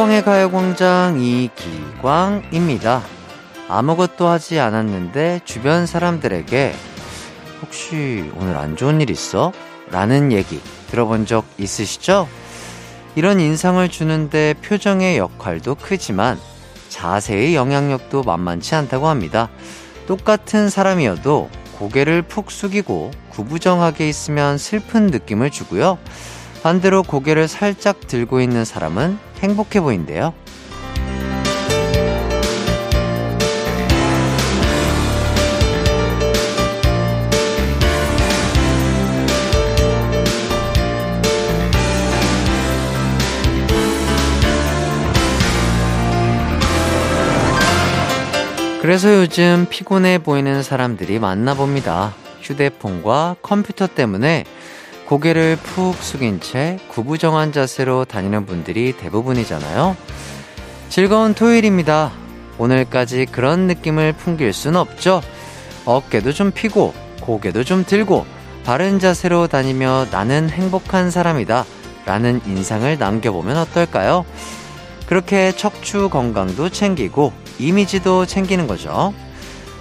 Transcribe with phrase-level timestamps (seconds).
[0.00, 3.02] 이기광의 가요광장 이기광입니다.
[3.68, 6.74] 아무것도 하지 않았는데 주변 사람들에게
[7.60, 9.52] 혹시 오늘 안 좋은 일 있어?
[9.90, 10.58] 라는 얘기
[10.90, 12.26] 들어본 적 있으시죠?
[13.14, 16.38] 이런 인상을 주는데 표정의 역할도 크지만
[16.88, 19.50] 자세의 영향력도 만만치 않다고 합니다.
[20.06, 25.98] 똑같은 사람이어도 고개를 푹 숙이고 구부정하게 있으면 슬픈 느낌을 주고요.
[26.62, 30.34] 반대로 고개를 살짝 들고 있는 사람은 행복해 보인대요.
[48.82, 52.12] 그래서 요즘 피곤해 보이는 사람들이 많나 봅니다.
[52.40, 54.44] 휴대폰과 컴퓨터 때문에
[55.10, 59.96] 고개를 푹 숙인 채 구부정한 자세로 다니는 분들이 대부분이잖아요.
[60.88, 62.12] 즐거운 토요일입니다.
[62.58, 65.20] 오늘까지 그런 느낌을 풍길 순 없죠.
[65.84, 68.24] 어깨도 좀 피고, 고개도 좀 들고,
[68.64, 71.64] 바른 자세로 다니며 나는 행복한 사람이다.
[72.06, 74.24] 라는 인상을 남겨보면 어떨까요?
[75.06, 79.12] 그렇게 척추 건강도 챙기고, 이미지도 챙기는 거죠.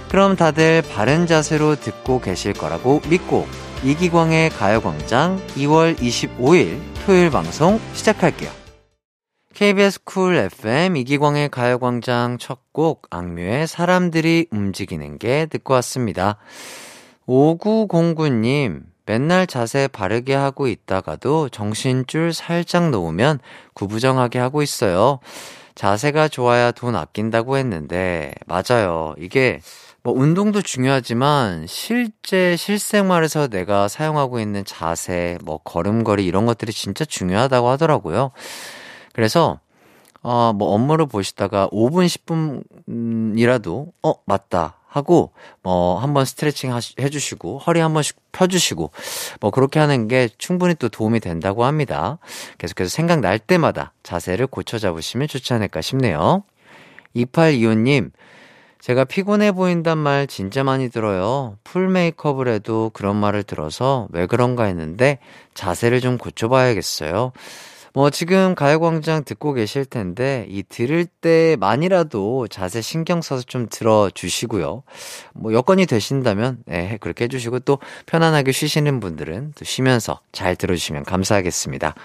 [0.09, 3.47] 그럼 다들 바른 자세로 듣고 계실 거라고 믿고
[3.83, 8.49] 이기광의 가요광장 2월 25일 토요일 방송 시작할게요.
[9.53, 16.37] KBS 쿨 FM 이기광의 가요광장 첫 곡 악뮤의 사람들이 움직이는 게 듣고 왔습니다.
[17.27, 23.39] 5909님, 맨날 자세 바르게 하고 있다가도 정신줄 살짝 놓으면
[23.73, 25.19] 구부정하게 하고 있어요.
[25.75, 29.13] 자세가 좋아야 돈 아낀다고 했는데, 맞아요.
[29.17, 29.59] 이게,
[30.03, 37.67] 뭐, 운동도 중요하지만, 실제 실생활에서 내가 사용하고 있는 자세, 뭐, 걸음걸이 이런 것들이 진짜 중요하다고
[37.69, 38.31] 하더라고요.
[39.13, 39.59] 그래서,
[40.21, 42.05] 어, 뭐, 업무를 보시다가 5분,
[42.87, 44.79] 10분이라도, 어, 맞다.
[44.89, 48.91] 하고 뭐 한번 스트레칭 해주시고 허리 한 번씩 펴주시고
[49.39, 52.17] 뭐 그렇게 하는 게 충분히 또 도움이 된다고 합니다.
[52.57, 56.43] 계속해서 생각 날 때마다 자세를 고쳐 잡으시면 좋지 않을까 싶네요.
[57.15, 58.11] 2825님
[58.79, 61.57] 제가 피곤해 보인단 말 진짜 많이 들어요.
[61.63, 65.19] 풀 메이크업을 해도 그런 말을 들어서 왜 그런가 했는데
[65.53, 67.33] 자세를 좀 고쳐봐야겠어요.
[67.93, 74.83] 뭐 지금 가요광장 듣고 계실 텐데 이 들을 때만이라도 자세 신경 써서 좀 들어주시고요.
[75.33, 81.95] 뭐 여건이 되신다면 네, 그렇게 해주시고 또 편안하게 쉬시는 분들은 또 쉬면서 잘 들어주시면 감사하겠습니다.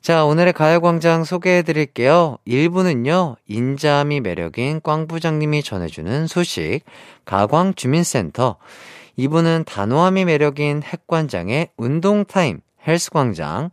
[0.00, 2.38] 자, 오늘의 가요광장 소개해 드릴게요.
[2.46, 6.80] 1부는요, 인자미 매력인 꽝 부장님이 전해주는 소식,
[7.24, 8.56] 가광주민센터.
[9.18, 13.70] 2부는 단호함이 매력인 핵관장의 운동타임, 헬스광장.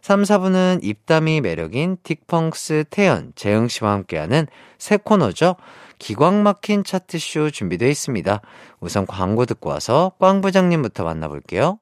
[0.00, 4.46] 3, 4부는 입담이 매력인 틱펑스 태연, 재영 씨와 함께하는
[4.78, 5.56] 새 코너죠.
[5.98, 8.40] 기광 막힌 차트쇼 준비되어 있습니다.
[8.80, 11.78] 우선 광고 듣고 와서 꽝 부장님부터 만나볼게요.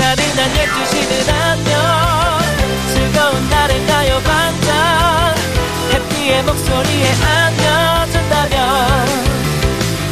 [0.00, 1.72] 나른한 12시는 안녕.
[2.92, 5.34] 즐거운 날을 가요 반짝.
[5.92, 8.58] 해피의 목소리에 안겨준다면.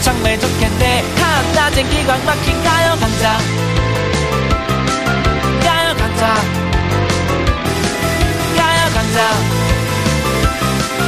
[0.03, 1.05] 정말 좋겠네.
[1.17, 3.39] 한낮엔 기광 막힌 가요 반짝.
[6.19, 6.35] 가자
[8.57, 9.19] 가요광장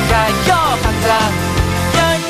[0.09, 1.19] 가요광장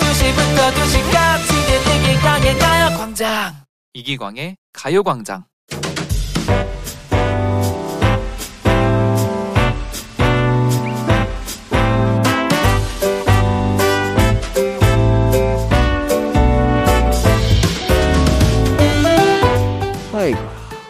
[0.01, 1.51] 12시부터 2시까지
[1.95, 3.55] 이기광의 가요광장.
[3.93, 5.45] 이기광의 가요광장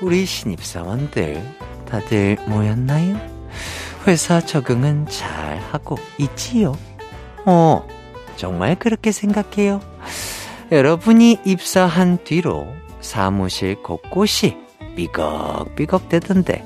[0.01, 1.43] 우리 신입사원들
[1.89, 3.17] 다들 모였나요?
[4.07, 6.77] 회사 적응은 잘 하고 있지요?
[7.45, 7.87] 어,
[8.37, 9.81] 정말 그렇게 생각해요.
[10.73, 12.67] 여러분이 입사한 뒤로
[13.01, 14.57] 사무실 곳곳이
[14.97, 16.65] 삐걱삐걱 대던데,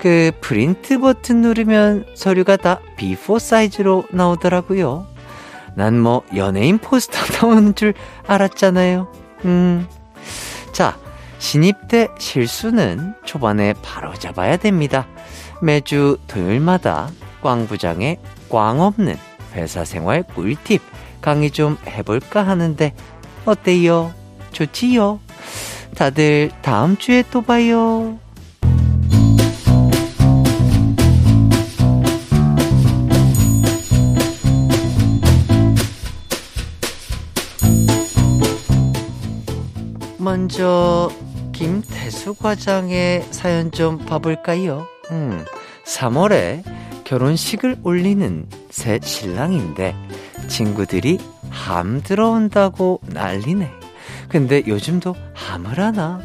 [0.00, 5.06] 그 프린트 버튼 누르면 서류가 다 B4 사이즈로 나오더라고요.
[5.74, 7.94] 난 뭐 연예인 포스터 나오는 줄
[8.26, 9.12] 알았잖아요.
[9.44, 9.86] 음.
[10.72, 10.98] 자,
[11.40, 15.08] 신입 때 실수는 초반에 바로 잡아야 됩니다.
[15.62, 17.08] 매주 토요일마다
[17.42, 18.18] 꽝 부장의
[18.50, 19.16] 꽝 없는
[19.54, 20.82] 회사 생활 꿀팁
[21.22, 22.94] 강의 좀 해볼까 하는데
[23.46, 24.12] 어때요?
[24.52, 25.18] 좋지요?
[25.96, 28.18] 다들 다음 주에 또 봐요.
[40.18, 41.10] 먼저
[41.60, 44.86] 김태수 과장의 사연 좀 봐볼까요?
[45.10, 45.44] 음,
[45.84, 46.64] 3월에
[47.04, 49.94] 결혼식을 올리는 새 신랑인데
[50.48, 51.18] 친구들이
[51.50, 53.70] 함 들어온다고 난리네.
[54.30, 56.22] 근데 요즘도 함을 하나?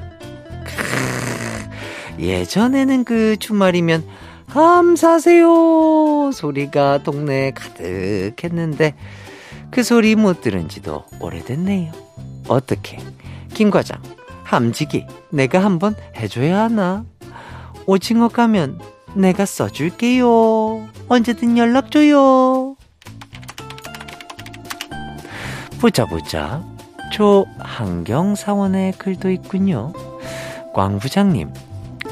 [2.17, 4.07] 예전에는 그 주말이면
[4.47, 8.95] 함 사세요 소리가 동네에 가득했는데
[9.69, 11.91] 그 소리 못 들은 지도 오래됐네요.
[12.47, 12.99] 어떻게?
[13.53, 14.01] 김 과장,
[14.45, 17.03] 함지기 내가 한번 해줘야 하나?
[17.85, 18.79] 오징어 가면
[19.15, 20.87] 내가 써줄게요.
[21.09, 22.77] 언제든 연락줘요.
[25.81, 26.63] 보자 보자.
[27.11, 29.93] 조한경사원의 글도 있군요.
[30.73, 31.53] 광 부장님,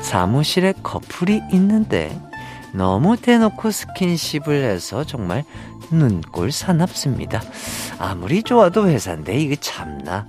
[0.01, 2.18] 사무실에 커플이 있는데
[2.74, 5.44] 너무 대놓고 스킨십을 해서 정말
[5.91, 7.41] 눈꼴 사납습니다.
[8.00, 10.27] 아무리 좋아도 회사인데 이거 참나.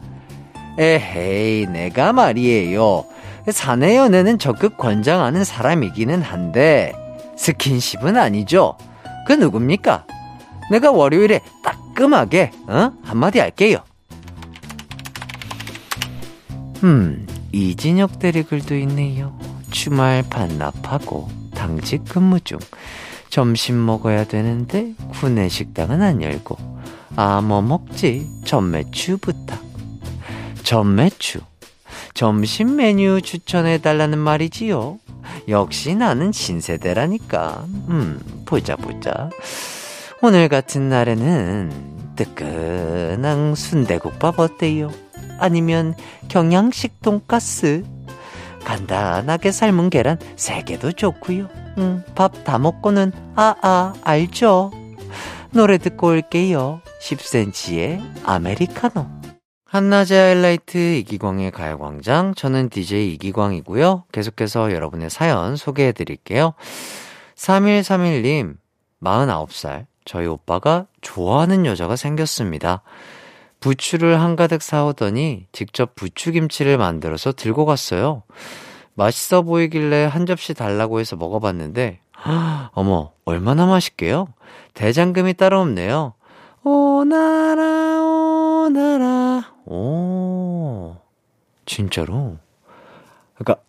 [0.78, 3.04] 에헤이, 내가 말이에요.
[3.50, 6.92] 사내 연애는 적극 권장하는 사람이기는 한데
[7.36, 8.76] 스킨십은 아니죠.
[9.26, 10.06] 그 누굽니까?
[10.70, 12.90] 내가 월요일에 따끔하게 어?
[13.02, 13.78] 한마디 할게요.
[16.82, 19.38] 음, 이진혁 대리 글도 있네요.
[19.70, 22.58] 주말 반납하고 당직 근무 중.
[23.30, 26.56] 점심 먹어야 되는데 구내 식당은 안 열고
[27.16, 29.60] 아 뭐 먹지 전매추 부탁
[30.64, 31.40] 전매추
[32.14, 34.98] 점심 메뉴 추천해 달라는 말이지요
[35.48, 39.30] 역시 나는 신세대라니까 음 보자 보자
[40.22, 44.90] 오늘 같은 날에는 뜨끈한 순대국밥 어때요
[45.38, 45.94] 아니면
[46.28, 47.84] 경양식 돈가스
[48.64, 51.48] 간단하게 삶은 계란 3개도 좋고요.
[51.76, 54.70] 음, 밥 다 먹고는 아아 아, 알죠?
[55.50, 56.80] 노래 듣고 올게요.
[57.02, 59.06] 10cm의 아메리카노.
[59.74, 62.36] 한낮의 하이라이트 이기광의 가요광장.
[62.36, 64.04] 저는 DJ 이기광이고요.
[64.12, 66.54] 계속해서 여러분의 사연 소개해 드릴게요.
[67.34, 68.54] 3131님,
[69.02, 69.86] 49살.
[70.04, 72.82] 저희 오빠가 좋아하는 여자가 생겼습니다.
[73.58, 78.22] 부추를 한가득 사오더니 직접 부추김치를 만들어서 들고 갔어요.
[78.94, 81.98] 맛있어 보이길래 한 접시 달라고 해서 먹어봤는데,
[82.74, 84.28] 어머, 얼마나 맛있게요?
[84.74, 86.14] 대장금이 따로 없네요.
[86.62, 89.13] 오나라, 오나라.
[89.66, 90.96] 오,
[91.66, 92.36] 진짜로?
[93.34, 93.62] 그러니까,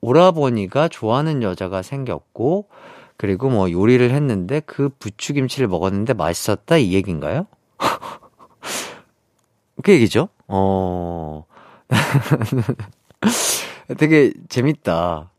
[0.00, 2.68] 오라버니가 좋아하는 여자가 생겼고,
[3.16, 7.46] 그리고 뭐 요리를 했는데 그 부추김치를 먹었는데 맛있었다 이 얘기인가요?
[9.82, 10.30] 그 얘기죠?
[10.48, 11.44] 어.
[13.98, 15.30] 되게 재밌다.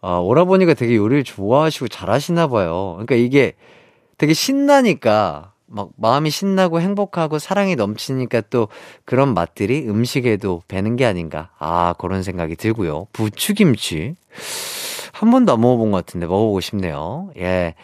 [0.00, 2.94] 아, 오라버니가 되게 요리를 좋아하시고 잘하시나 봐요.
[2.94, 3.54] 그러니까 이게
[4.16, 8.68] 되게 신나니까 막 마음이 신나고 행복하고 사랑이 넘치니까 또
[9.04, 11.50] 그런 맛들이 음식에도 배는 게 아닌가.
[11.58, 13.06] 아, 그런 생각이 들고요.
[13.12, 14.16] 부추김치.
[15.12, 17.30] 한 번도 안 먹어본 것 같은데 먹어보고 싶네요.
[17.36, 17.74] 예.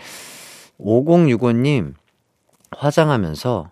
[0.80, 1.94] 5065님,
[2.76, 3.70] 화장하면서,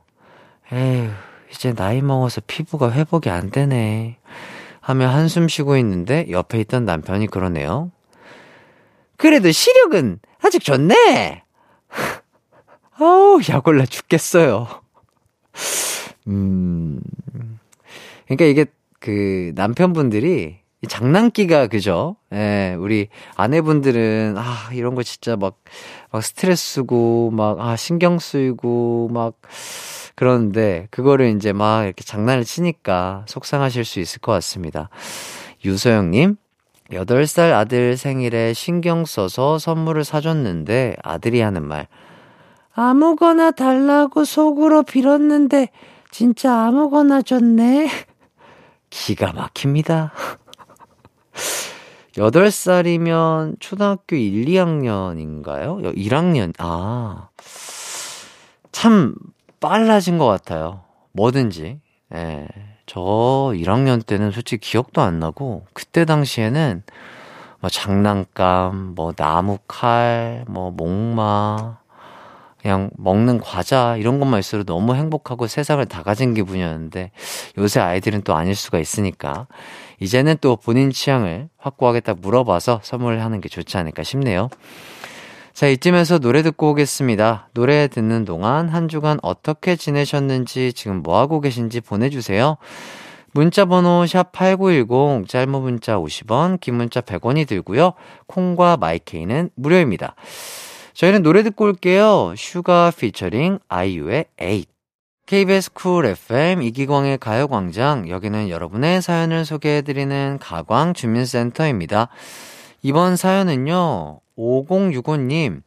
[0.73, 1.11] 에휴,
[1.51, 4.19] 이제 나이 먹어서 피부가 회복이 안 되네.
[4.81, 7.91] 하며 한숨 쉬고 있는데 옆에 있던 남편이 그러네요.
[9.17, 11.45] 그래도 시력은 아직 좋네!
[13.03, 14.69] 아우, 약올라 죽겠어요.
[16.29, 17.01] 음.
[18.27, 18.67] 그러니까 이게
[19.01, 22.17] 그 남편분들이 장난기가 그죠?
[22.33, 25.61] 예, 우리 아내분들은 아, 이런 거 진짜 막,
[26.11, 29.35] 막 스트레스고, 막, 아, 신경 쓰이고, 막,
[30.15, 34.89] 그런데 그거를 이제 막 이렇게 장난을 치니까 속상하실 수 있을 것 같습니다.
[35.65, 36.37] 유소영 님,
[36.91, 41.87] 8살 아들 생일에 신경 써서 선물을 사줬는데 아들이 하는 말.
[42.75, 45.69] 아무거나 달라고 속으로 빌었는데
[46.11, 47.89] 진짜 아무거나 줬네.
[48.91, 50.13] 기가 막힙니다.
[52.17, 55.97] 8살이면 초등학교 1, 2학년인가요?
[55.97, 57.29] 1학년, 아.
[58.71, 59.15] 참
[59.61, 60.83] 빨라진 것 같아요.
[61.13, 61.81] 뭐든지.
[62.15, 62.49] 예.
[62.85, 66.83] 저 1학년 때는 솔직히 기억도 안 나고, 그때 당시에는
[67.61, 71.79] 뭐 장난감, 뭐 나무 칼, 뭐 목마,
[72.63, 77.11] 그냥 먹는 과자, 이런 것만 있어도 너무 행복하고 세상을 다 가진 기분이었는데,
[77.59, 79.49] 요새 아이들은 또 아닐 수가 있으니까,
[79.99, 84.49] 이제는 또 본인 취향을 확고하게 딱 물어봐서 선물을 하는 게 좋지 않을까 싶네요.
[85.53, 87.49] 자, 이쯤에서 노래 듣고 오겠습니다.
[87.53, 92.59] 노래 듣는 동안 한 주간 어떻게 지내셨는지, 지금 뭐하고 계신지 보내주세요.
[93.33, 97.95] 문자 번호 샵8910, 짧은 문자 50원, 긴 문자 100원이 들고요.
[98.29, 100.15] 콩과 my K는 무료입니다.
[100.95, 102.35] 저희는 노래 듣고 올게요.
[102.37, 104.65] 슈가 피처링 아이유의 8.
[105.27, 108.09] KBS 쿨 FM 이기광의 가요광장.
[108.09, 112.09] 여기는 여러분의 사연을 소개해드리는 가광 주민센터입니다.
[112.83, 115.63] 이번 사연은요, 5065님,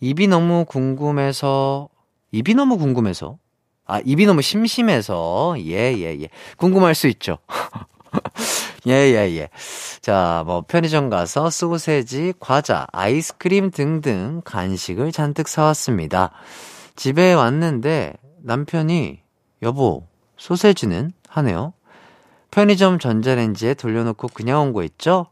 [0.00, 1.88] 입이 너무 궁금해서,
[2.30, 3.38] 입이 너무 궁금해서?
[3.86, 6.28] 아, 입이 너무 심심해서, 예, 예, 예.
[6.56, 7.38] 궁금할 수 있죠.
[8.88, 9.48] 예, 예, 예.
[10.00, 16.32] 자, 뭐, 편의점 가서 소세지, 과자, 아이스크림 등등 간식을 잔뜩 사왔습니다.
[16.96, 19.20] 집에 왔는데 남편이,
[19.62, 21.12] 여보, 소세지는?
[21.28, 21.74] 하네요.
[22.50, 25.26] 편의점 전자레인지에 돌려놓고 그냥 온 거 있죠?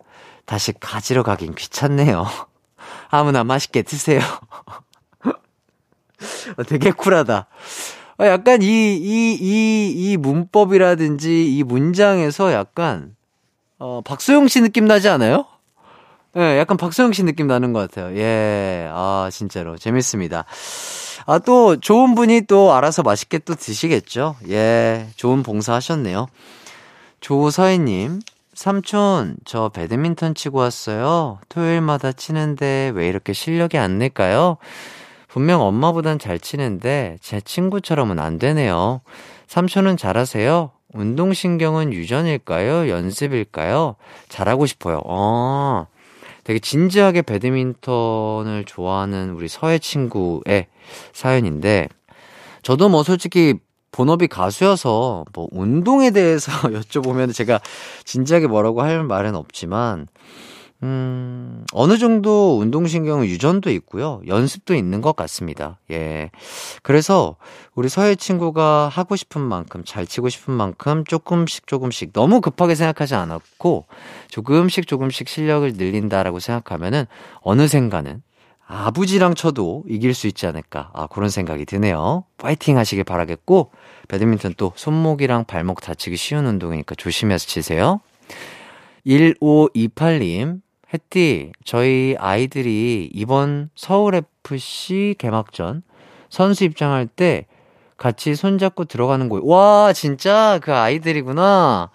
[0.46, 2.24] 다시 가지러 가긴 귀찮네요.
[3.10, 4.20] 아무나 맛있게 드세요.
[6.56, 7.46] 어, 되게 쿨하다.
[8.20, 8.66] 어, 약간 이,
[8.96, 13.16] 이, 이, 이 문법이라든지 이 문장에서 약간,
[13.80, 15.46] 어, 박소영 씨 느낌 나지 않아요?
[16.36, 18.16] 예, 네, 약간 박소영 씨 느낌 나는 것 같아요.
[18.16, 19.78] 예, 아, 진짜로.
[19.78, 20.44] 재밌습니다.
[21.26, 24.36] 아, 또, 좋은 분이 또 알아서 맛있게 또 드시겠죠?
[24.48, 26.26] 예, 좋은 봉사 하셨네요.
[27.20, 28.20] 조서희님,
[28.52, 31.38] 삼촌, 저 배드민턴 치고 왔어요.
[31.48, 34.58] 토요일마다 치는데 왜 이렇게 실력이 안 늘까요?
[35.26, 39.00] 분명 엄마보단 잘 치는데 제 친구처럼은 안 되네요.
[39.46, 40.70] 삼촌은 잘하세요?
[40.92, 42.88] 운동신경은 유전일까요?
[42.88, 43.96] 연습일까요?
[44.28, 45.00] 잘하고 싶어요.
[45.04, 45.86] 어,
[46.44, 50.66] 되게 진지하게 배드민턴을 좋아하는 우리 서해 친구의
[51.12, 51.88] 사연인데,
[52.62, 53.54] 저도 뭐 솔직히
[53.92, 57.60] 본업이 가수여서 뭐 운동에 대해서 여쭤보면 제가
[58.04, 60.06] 진지하게 뭐라고 할 말은 없지만,
[60.82, 64.22] 음, 어느 정도 운동신경 유전도 있고요.
[64.26, 65.78] 연습도 있는 것 같습니다.
[65.90, 66.30] 예.
[66.82, 67.36] 그래서
[67.74, 73.14] 우리 서해 친구가 하고 싶은 만큼, 잘 치고 싶은 만큼 조금씩 조금씩 너무 급하게 생각하지
[73.14, 73.86] 않았고,
[74.28, 77.04] 조금씩 조금씩 실력을 늘린다라고 생각하면은
[77.42, 78.22] 어느샌가는
[78.66, 80.92] 아버지랑 쳐도 이길 수 있지 않을까.
[80.94, 82.24] 아, 그런 생각이 드네요.
[82.38, 83.70] 파이팅 하시길 바라겠고,
[84.08, 88.00] 배드민턴 또 손목이랑 발목 다치기 쉬운 운동이니까 조심해서 치세요.
[89.06, 90.60] 1528님,
[90.92, 95.82] 햇띠, 저희 아이들이 이번 서울FC 개막전
[96.28, 97.46] 선수 입장할 때
[97.96, 99.46] 같이 손잡고 들어가는 거예요.
[99.46, 101.90] 와, 진짜 그 아이들이구나.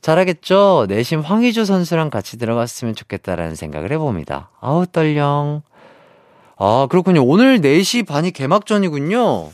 [0.00, 0.86] 잘하겠죠?
[0.88, 4.50] 내심 황희조 선수랑 같이 들어갔으면 좋겠다라는 생각을 해봅니다.
[4.60, 5.62] 아우, 떨령.
[6.56, 7.24] 아, 그렇군요.
[7.24, 9.50] 오늘 4시 반이 개막전이군요.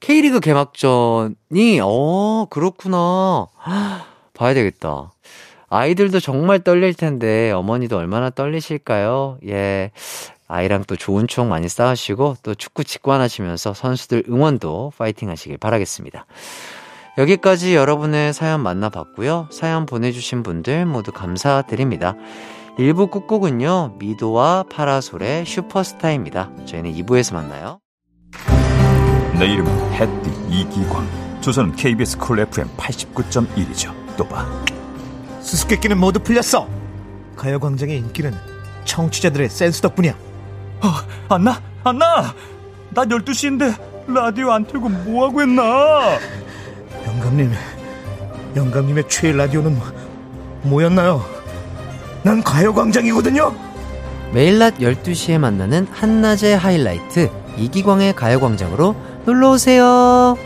[0.00, 3.46] K리그 개막전이, 어, 그렇구나.
[4.34, 5.12] 봐야 되겠다.
[5.70, 9.38] 아이들도 정말 떨릴 텐데 어머니도 얼마나 떨리실까요?
[9.46, 9.90] 예.
[10.46, 16.24] 아이랑 또 좋은 추억 많이 쌓으시고 또 축구 직관하시면서 선수들 응원도 파이팅 하시길 바라겠습니다.
[17.18, 19.48] 여기까지 여러분의 사연 만나봤고요.
[19.50, 22.14] 사연 보내주신 분들 모두 감사드립니다.
[22.78, 26.50] 1부 끝곡은요, 미도와 파라솔의 슈퍼스타입니다.
[26.64, 27.80] 저희는 2부에서 만나요.
[29.38, 31.40] 내 이름은 햇띠 이기광.
[31.40, 33.92] 주소는 KBS 쿨 FM 89.1이죠.
[34.16, 34.46] 또 봐.
[35.48, 36.68] 수수께끼는 모두 풀렸어.
[37.36, 38.34] 가요광장의 인기는
[38.84, 40.12] 청취자들의 센스 덕분이야.
[40.12, 41.60] 어, 안나?
[41.84, 42.34] 안나!
[42.90, 43.74] 나 12시인데
[44.08, 46.18] 라디오 안 틀고 뭐하고 했나?
[47.06, 47.52] 영감님,
[48.56, 49.78] 영감님의 최애 라디오는
[50.62, 51.24] 뭐였나요?
[52.22, 53.54] 난 가요광장이거든요.
[54.32, 60.36] 매일 낮 12시에 만나는 한낮의 하이라이트 이기광의 가요광장으로 놀러오세요.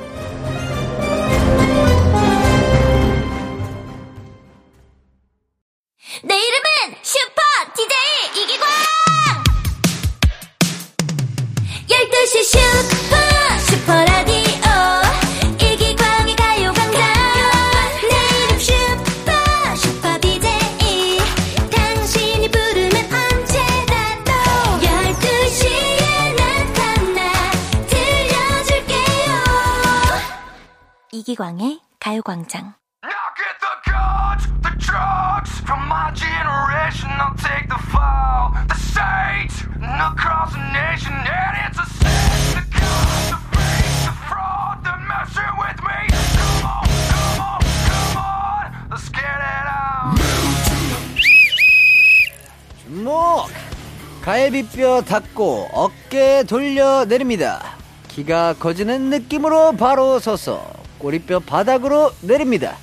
[55.12, 57.76] 닫고 어깨 돌려 내립니다.
[58.09, 62.78] 키가 커지는 느낌으로 바로 서서 꼬리뼈 바닥으로 내립니다.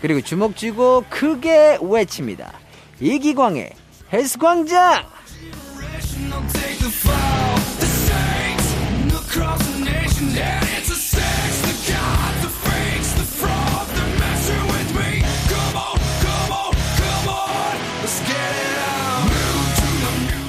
[0.00, 2.52] 그리고 주먹 쥐고 크게 외칩니다.
[3.00, 3.72] 이기광의
[4.12, 5.06] 헬스광장!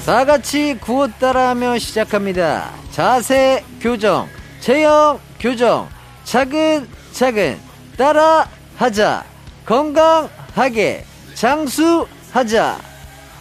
[0.07, 2.71] 다 같이 구호 따라하며 시작합니다.
[2.91, 4.29] 자세 교정,
[4.61, 5.89] 체형 교정,
[6.23, 7.59] 차근차근
[7.97, 8.47] 따라
[8.77, 9.25] 하자.
[9.65, 12.77] 건강하게 장수하자.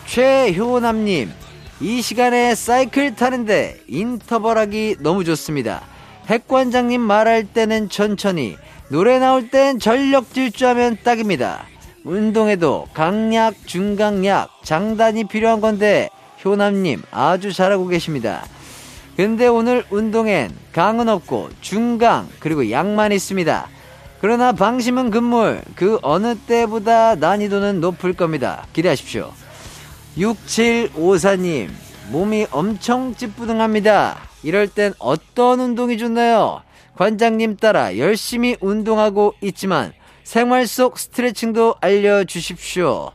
[0.07, 1.33] 최효남님,
[1.79, 5.83] 이 시간에 사이클 타는데 인터벌 하기 너무 좋습니다.
[6.27, 8.57] 핵관장님 말할 때는 천천히,
[8.89, 11.65] 노래 나올 땐 전력 질주하면 딱입니다.
[12.03, 16.09] 운동에도 강약, 중강약, 장단이 필요한 건데,
[16.47, 18.47] 효남님 아주 잘하고 계십니다.
[19.17, 23.69] 근데 오늘 운동엔 강은 없고 중강, 그리고 약만 있습니다.
[24.21, 28.67] 그러나 방심은 금물, 그 어느 때보다 난이도는 높을 겁니다.
[28.73, 29.33] 기대하십시오.
[30.17, 31.71] 6754님,
[32.11, 34.19] 몸이 엄청 찌뿌둥합니다.
[34.43, 36.63] 이럴 땐 어떤 운동이 좋나요?
[36.97, 39.93] 관장님 따라 열심히 운동하고 있지만
[40.25, 43.13] 생활 속 스트레칭도 알려주십시오.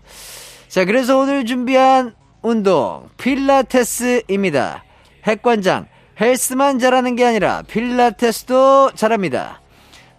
[0.67, 4.83] 자, 그래서 오늘 준비한 운동, 필라테스입니다.
[5.25, 5.87] 핵관장,
[6.19, 9.61] 헬스만 잘하는 게 아니라 필라테스도 잘합니다.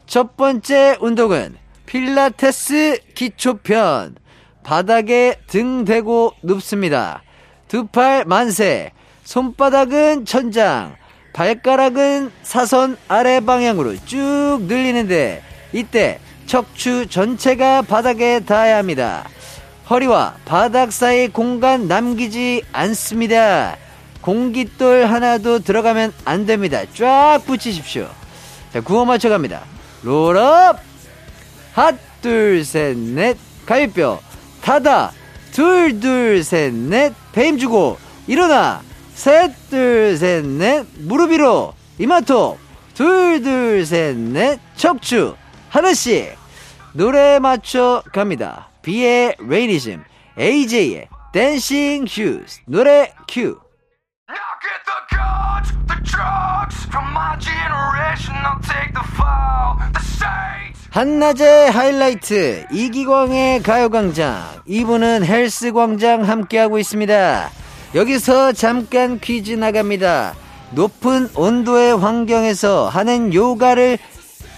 [0.07, 4.17] 첫 번째 운동은 필라테스 기초편.
[4.63, 7.23] 바닥에 등 대고 눕습니다.
[7.69, 8.93] 두 팔 만세,
[9.25, 10.95] 손바닥은 천장,
[11.33, 19.25] 발가락은 사선 아래 방향으로 쭉 늘리는데 이때 척추 전체가 바닥에 닿아야 합니다.
[19.93, 23.77] 허리와 바닥 사이 공간 남기지 않습니다.
[24.23, 26.81] 공깃돌 하나도 들어가면 안 됩니다.
[26.95, 28.09] 쫙 붙이십시오.
[28.73, 29.61] 자, 구호 맞춰갑니다.
[30.03, 30.79] Roll up!
[31.75, 34.19] 핫, 둘, 셋, 넷, 갈비뼈.
[34.63, 35.13] 닫아.
[35.53, 37.99] 둘, 둘, 셋, 넷, 배 힘 주고.
[38.27, 38.81] 일어나.
[39.15, 41.75] 셋, 둘, 셋, 넷, 무릎 위로.
[41.99, 42.59] 이마 톡.
[42.95, 45.37] 둘, 둘, 셋, 넷, 척추.
[45.69, 46.35] 하나씩.
[46.95, 48.72] 노래 맞춰 갑니다.
[48.83, 50.05] 비의 Rainism,
[50.39, 52.63] AJ의 Dancing Shoes.
[52.67, 53.59] 노래 큐.
[60.91, 64.63] 한낮의 하이라이트 이기광의 가요광장.
[64.67, 67.51] 2부는 헬스광장 함께하고 있습니다.
[67.95, 70.35] 여기서 잠깐 퀴즈 나갑니다.
[70.73, 73.99] 높은 온도의 환경에서 하는 요가를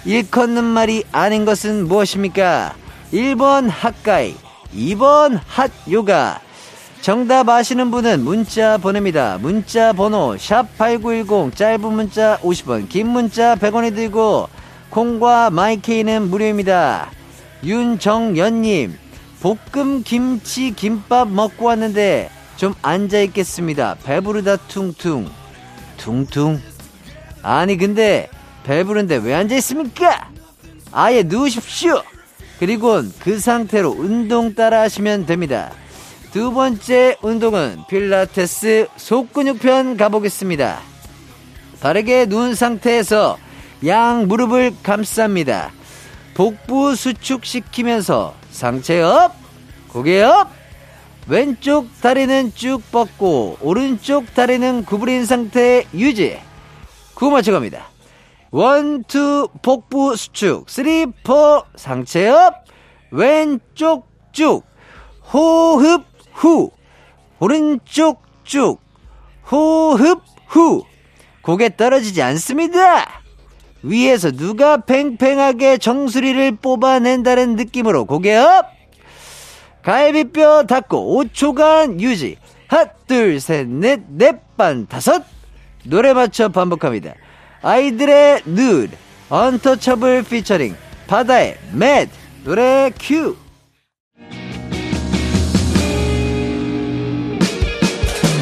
[0.05, 2.75] 일컫는 말이 아닌 것은 무엇입니까
[3.15, 4.35] 1번 핫가이
[4.75, 6.41] 2번 핫요가
[7.01, 9.39] 정답 아시는 분은 문자 보냅니다.
[9.41, 14.49] 문자 번호 샵8910 짧은 문자 50원 긴 문자 100원이 들고
[14.91, 17.11] 콩과 마이케이는 무료입니다.
[17.63, 18.99] 윤정연님
[19.41, 23.97] 볶음 김치 김밥 먹고 왔는데 좀 앉아 있겠습니다.
[24.03, 25.31] 배부르다 퉁퉁
[25.99, 26.61] 퉁퉁
[27.43, 28.29] 아니 근데
[28.65, 30.31] 배부른데 왜 앉아 있습니까?
[30.91, 32.03] 아예 누우십시오.
[32.59, 35.73] 그리고 그 상태로 운동 따라 하시면 됩니다.
[36.33, 40.81] 두 번째 운동은 필라테스 속근육편 가보겠습니다.
[41.81, 43.39] 바르게 누운 상태에서
[43.87, 45.69] 양 무릎을 감쌉니다.
[46.35, 49.33] 복부 수축시키면서 상체 up,
[49.89, 50.49] 고개 up,
[51.27, 56.39] 왼쪽 다리는 쭉 뻗고 오른쪽 다리는 구부린 상태 유지.
[57.15, 57.94] 구호 맞춰갑니다.
[58.55, 60.71] One, two, 복부 수축.
[60.71, 62.65] Three, four, 상체 up.
[63.11, 64.63] 왼쪽 쭉.
[65.33, 66.71] 호흡 후.
[67.41, 68.79] 오른쪽 쭉.
[69.51, 70.85] 호흡 후.
[71.43, 73.23] 고개 떨어지지 않습니다.
[73.83, 78.67] 위에서 누가 팽팽하게 정수리를 뽑아낸다는 느낌으로 고개 up.
[79.83, 82.37] 갈비뼈 닫고 5초간 유지.
[82.69, 85.25] 하나, 둘, 셋, 넷, 넷, 반, 다섯.
[85.83, 87.15] 노래 맞춰 반복합니다.
[87.67, 88.95] 아이들의 누드,
[89.31, 92.11] 언터처블 피처링, 바다의 MAD,
[92.45, 93.35] 노래 큐.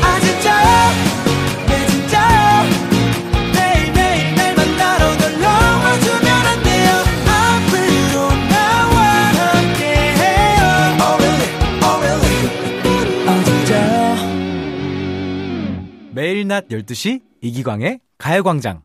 [0.02, 0.90] 아 진짜요
[1.68, 2.64] 네 진짜요
[3.54, 6.90] 매일매일 날 만나러 놀러와 주면 안 돼요.
[7.30, 8.96] 앞으로 나와
[9.38, 10.62] 함께해요.
[10.98, 11.48] Oh really?
[11.84, 12.34] Oh really?
[13.28, 14.16] 아 진짜요
[16.10, 18.82] 매일 낮 12시 이기광의 가요광장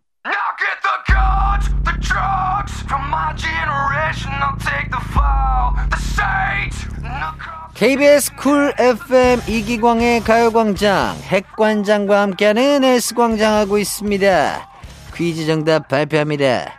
[7.77, 14.67] KBS 쿨 FM 이기광의 가요광장 핵관장과 함께하는 S광장 하고 있습니다.
[15.15, 16.73] 퀴즈 정답 발표합니다.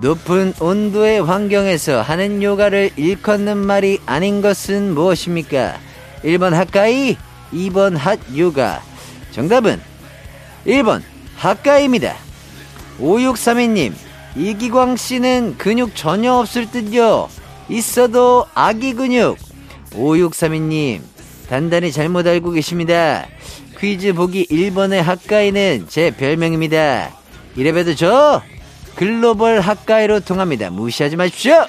[0.00, 5.80] 높은 온도의 환경에서 하는 요가를 일컫는 말이 아닌 것은 무엇입니까?
[6.22, 7.16] 1번 핫가이,
[7.52, 8.80] 2번 핫 요가.
[9.32, 9.80] 정답은
[10.64, 11.02] 1번
[11.38, 12.14] 핫가이입니다.
[13.00, 13.94] 5632님,
[14.36, 17.28] 이기광 씨는 근육 전혀 없을 듯요.
[17.68, 19.45] 있어도 아기 근육.
[19.96, 21.00] 5632님,
[21.48, 23.26] 단단히 잘못 알고 계십니다.
[23.78, 27.10] 퀴즈 보기 1번의 핫가이는 제 별명입니다.
[27.56, 28.42] 이래봬도 저
[28.94, 30.70] 글로벌 핫가이로 통합니다.
[30.70, 31.66] 무시하지 마십시오.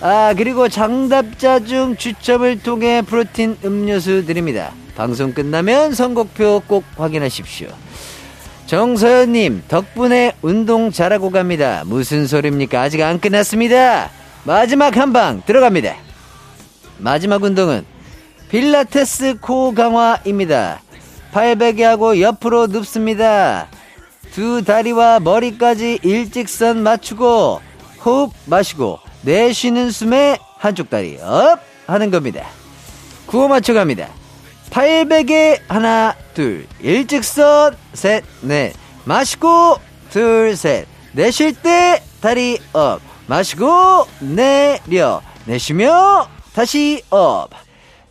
[0.00, 4.72] 아, 그리고 정답자 중 추첨을 통해 프로틴 음료수 드립니다.
[4.96, 7.68] 방송 끝나면 선곡표 꼭 확인하십시오.
[8.66, 11.82] 정서연님, 덕분에 운동 잘하고 갑니다.
[11.86, 12.80] 무슨 소리입니까?
[12.80, 14.10] 아직 안 끝났습니다.
[14.44, 15.94] 마지막 한 방 들어갑니다.
[17.02, 17.84] 마지막 운동은
[18.48, 20.80] 필라테스 코어 강화입니다.
[21.32, 23.66] 팔베개 하고 옆으로 눕습니다.
[24.32, 27.60] 두 다리와 머리까지 일직선 맞추고
[28.04, 32.46] 호흡 마시고 내쉬는 숨에 한쪽 다리 up 하는 겁니다.
[33.26, 34.08] 구호 맞춰 갑니다.
[34.70, 39.76] 팔베개 하나 둘 일직선 셋 넷 마시고
[40.10, 47.50] 둘 셋 내쉴 때 다리 up 마시고 내려 내쉬며 다시 up.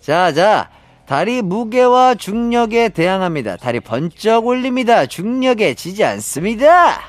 [0.02, 0.70] 자 자
[1.12, 3.58] 다리 무게와 중력에 대항합니다.
[3.58, 5.06] 다리 번쩍 올립니다.
[5.06, 7.02] 중력에 지지 않습니다.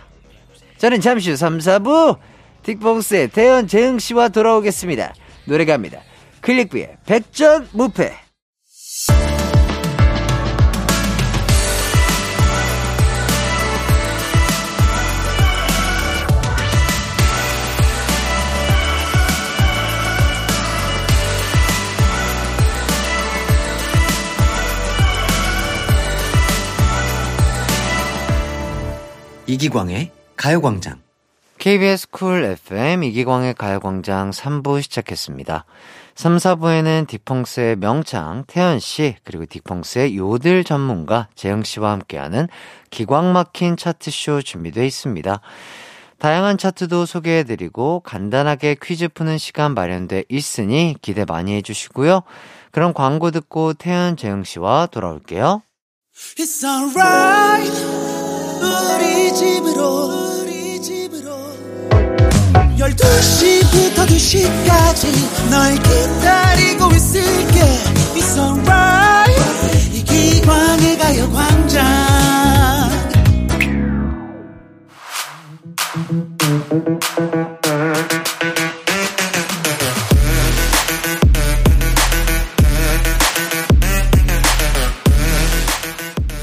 [0.79, 2.19] 저는 잠시 후 3, 4부
[2.65, 5.15] 틱봉스의 태연 재흥씨와 돌아오겠습니다.
[5.45, 6.01] 노래 갑니다.
[6.41, 8.13] 클릭비의 백전 무패
[29.53, 31.03] 이기광의 가요광장.
[31.59, 35.67] KBS 쿨 FM 이기광의 가요광장 3부 시작했습니다.
[36.15, 42.49] 3, 4부에는 딕펑스의 명창 태연씨 그리고 딕펑스의 요들 전문가 재영씨와 함께하는
[42.89, 45.41] 기광 막힌 차트쇼 준비되어 있습니다.
[46.19, 52.23] 다양한 차트도 소개해드리고 간단하게 퀴즈 푸는 시간 마련돼 있으니 기대 많이 해주시고요.
[52.71, 55.61] 그럼 광고 듣고 태연 재영씨와 돌아올게요.
[56.39, 58.02] It's alright
[58.63, 60.41] 우리 집으로.
[60.43, 61.31] 우리 집으로
[62.79, 67.61] 12시부터 2시까지 널 기다리고 있을게.
[68.15, 71.83] It's alright 이 기광의 가요 광장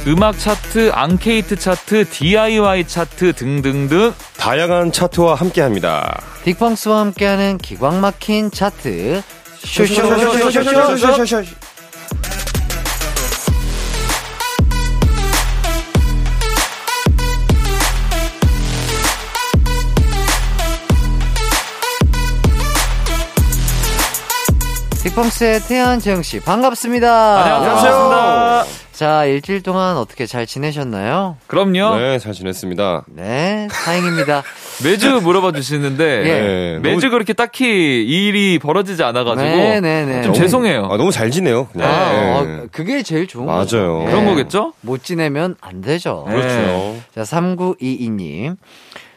[0.09, 6.19] 음악 차트, 앙케이트 차트, DIY 차트 등등등 다양한 차트와 함께합니다.
[6.45, 9.21] 딕펑스와 함께하는 기광 막힌 차트
[9.59, 11.45] 쇼쇼쇼쇼쇼쇼쇼
[25.03, 27.55] 딕펑스의 태연 재영 씨 반갑습니다.
[27.55, 28.65] 안녕하세요.
[28.91, 31.37] 자 일주일 동안 어떻게 잘 지내셨나요?
[31.47, 31.97] 그럼요.
[31.97, 33.05] 네, 잘 지냈습니다.
[33.15, 34.43] 네 다행입니다.
[34.83, 36.23] 매주 물어봐 주시는데 예.
[36.23, 40.21] 네, 매주 너무, 그렇게 딱히 일이 벌어지지 않아가지고 네네네.
[40.23, 40.89] 좀 죄송해요.
[40.91, 41.67] 아, 너무 잘 지내요.
[41.67, 41.89] 그냥.
[41.89, 42.31] 아, 네.
[42.33, 43.59] 어, 그게 제일 좋은 맞아요.
[43.59, 44.03] 거죠.
[44.05, 44.73] 그런 거겠죠?
[44.81, 46.25] 못 지내면 안 되죠.
[46.27, 46.35] 네.
[46.35, 46.97] 그렇죠.
[47.15, 48.57] 자, 3922님.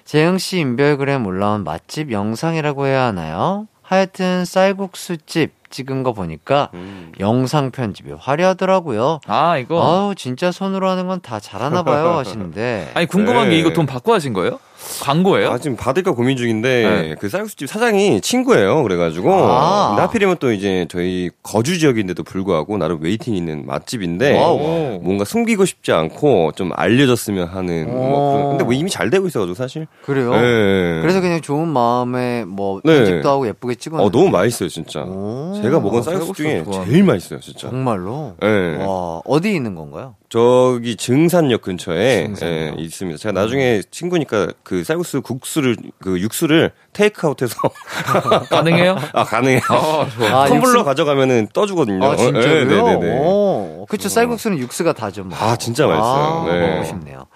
[0.05, 3.67] 재영 씨 인별그램 올라온 맛집 영상이라고 해야 하나요?
[3.83, 7.11] 하여튼 쌀국수집 찍은 거 보니까 음.
[7.19, 9.19] 영상 편집이 화려하더라고요.
[9.27, 12.91] 아 이거 아우, 진짜 손으로 하는 건 다 잘하나 봐요 하시는데.
[12.95, 13.55] 아니 궁금한 네.
[13.57, 14.59] 게 이거 돈 받고 하신 거예요?
[15.03, 15.51] 광고예요?
[15.51, 17.15] 아, 지금 받을까 고민 중인데, 네.
[17.19, 18.83] 그 쌀국수집 사장이 친구예요.
[18.83, 19.89] 그래가지고, 아.
[19.91, 25.01] 근데 하필이면 또 이제 저희 거주 지역인데도 불구하고 나름 waiting 있는 맛집인데, wow.
[25.03, 29.55] 뭔가 숨기고 싶지 않고 좀 알려졌으면 하는, 뭐 그런- 근데 뭐 이미 잘 되고 있어가지고
[29.55, 29.87] 사실.
[30.05, 30.33] 그래요?
[30.33, 31.01] 네.
[31.01, 32.97] 그래서 그냥 좋은 마음에 뭐 네.
[32.99, 35.01] 편집도 하고 예쁘게 찍어 어, 너무 맛있어요, 진짜.
[35.03, 35.59] 오.
[35.63, 36.65] 제가 먹은 아, 쌀국수 중에.
[36.87, 37.69] 제일 맛있어요, 진짜.
[37.71, 38.35] 정말로?
[38.41, 38.77] 네.
[38.85, 40.15] 와, 어디 있는 건가요?
[40.37, 42.79] 저기 증산역 근처에 증산역.
[42.79, 43.19] 예, 있습니다.
[43.19, 47.55] 제가 나중에 친구니까 그 쌀국수 국수를 그 육수를 테이크아웃해서
[48.49, 48.97] 가능해요?
[49.13, 49.61] 아 가능해요.
[49.69, 50.45] 어, 좋아.
[50.45, 52.03] 아, 텀블러 육수- 가져가면은 떠주거든요.
[52.03, 52.45] 아, 진짜요?
[52.61, 53.19] 예, 네네네.
[53.19, 55.37] 오, 그쵸, 쌀국수는 육수가 다죠, 뭐.
[55.39, 56.25] 아, 진짜 맛있어요.
[56.25, 56.71] 아, 네.
[56.71, 57.27] 먹고 싶네요.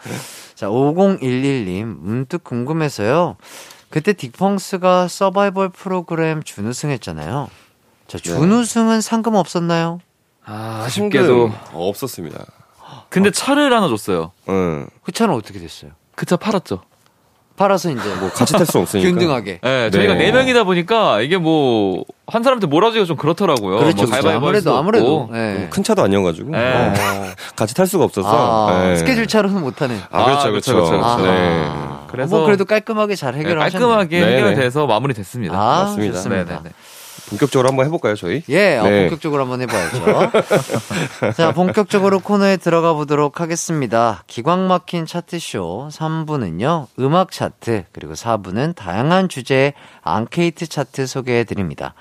[0.54, 3.36] 자, 5011님, 문득 궁금해서요.
[3.90, 7.50] 그때 딕펑스가 서바이벌 프로그램 준우승 했잖아요.
[8.06, 10.00] 자, 준우승은 상금 없었나요?
[10.46, 11.52] 아, 아쉽게도.
[11.74, 12.42] 없었습니다.
[13.22, 14.32] 근데 차를 하나 줬어요.
[14.48, 14.86] 응.
[15.02, 15.92] 그 차는 어떻게 됐어요?
[16.14, 16.82] 그 차 팔았죠.
[17.56, 19.08] 팔아서 이제 뭐 같이 탈 수 없으니까.
[19.08, 19.60] 균등하게.
[19.62, 20.26] 네, 저희가 네.
[20.26, 23.78] 네 명이다 보니까 이게 뭐 한 사람한테 몰아주기가 좀 그렇더라고요.
[23.78, 24.30] 그렇죠, 뭐 그렇죠.
[24.30, 25.28] 아무래도, 아무래도.
[25.32, 25.68] 네.
[25.70, 26.58] 큰 차도 아니어가지고 네.
[26.58, 26.92] 어,
[27.54, 28.28] 같이 탈 수가 없어서.
[28.68, 28.96] 아, 네.
[28.96, 29.96] 스케줄 차로는 못하는.
[30.10, 30.72] 아, 그렇죠, 아, 그렇죠.
[30.74, 31.06] 그렇죠, 그렇죠.
[31.06, 31.70] 아, 네.
[32.08, 33.88] 그래서 뭐 그래도 깔끔하게 잘 네, 해결하셨네요.
[33.88, 34.36] 깔끔하게 네네.
[34.38, 35.54] 해결돼서 마무리됐습니다.
[35.54, 36.14] 아, 맞습니다.
[36.14, 36.44] 좋습니다.
[36.56, 36.70] 네네네.
[37.28, 38.42] 본격적으로 한번 해볼까요, 저희?
[38.48, 39.00] 예, 어, 네.
[39.02, 40.30] 본격적으로 한번 해봐야죠.
[41.36, 44.22] 자, 본격적으로 코너에 들어가 보도록 하겠습니다.
[44.26, 51.94] 기광 막힌 차트쇼 3부는요, 음악 차트, 그리고 4부는 다양한 주제의 앙케이트 차트 소개해 드립니다.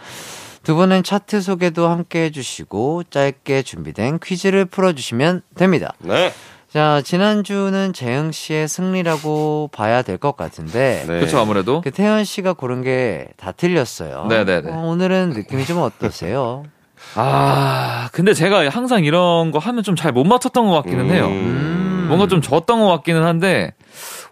[0.63, 5.93] 두 분은 차트 소개도 함께 해주시고, 짧게 준비된 퀴즈를 풀어주시면 됩니다.
[5.99, 6.33] 네.
[6.75, 11.05] 자, 지난주는 재흥 씨의 승리라고 봐야 될 것 같은데.
[11.07, 11.19] 네.
[11.19, 11.79] 그렇죠 아무래도.
[11.79, 14.25] 그 태연 씨가 고른 게 다 틀렸어요.
[14.27, 14.71] 네 네 네.
[14.73, 16.63] 어, 오늘은 느낌이 좀 어떠세요?
[17.15, 21.27] 아 근데 제가 항상 이런 거 하면 좀 잘 못 맞췄던 것 같기는 해요.
[21.27, 22.07] 음.
[22.09, 23.71] 뭔가 좀 졌던 것 같기는 한데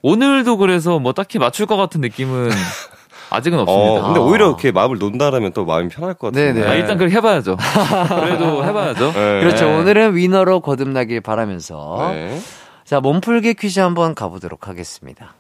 [0.02, 2.50] 오늘도 그래서 뭐 딱히 맞출 것 같은 느낌은
[3.34, 4.06] 아직은 어, 없습니다.
[4.06, 4.24] 근데 아.
[4.24, 6.54] 오히려 이렇게 마음을 논다라면 또 마음이 편할 것 같아요.
[6.54, 6.68] 네네.
[6.68, 7.58] 아, 일단 그렇게 해봐야죠.
[8.22, 9.12] 그래도 해봐야죠.
[9.12, 9.40] 네.
[9.42, 9.66] 그렇죠.
[9.66, 9.78] 네.
[9.78, 12.12] 오늘은 위너로 거듭나길 바라면서.
[12.14, 12.40] 네.
[12.86, 15.34] 자, 몸풀기 퀴즈 한번 가보도록 하겠습니다.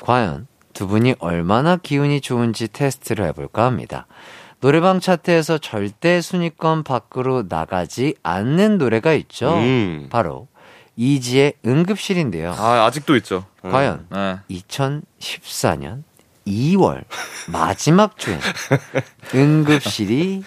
[0.00, 4.06] 과연 두 분이 얼마나 기운이 좋은지 테스트를 해볼까 합니다.
[4.60, 9.54] 노래방 차트에서 절대 순위권 밖으로 나가지 않는 노래가 있죠.
[9.54, 10.08] 음.
[10.10, 10.48] 바로
[10.96, 12.54] 이지의 응급실인데요.
[12.58, 13.44] 아 아직도 있죠.
[13.62, 14.38] 과연 네.
[14.50, 16.02] 2014년
[16.48, 17.04] 2월
[17.48, 18.40] 마지막 주엔
[19.34, 20.42] 응급실이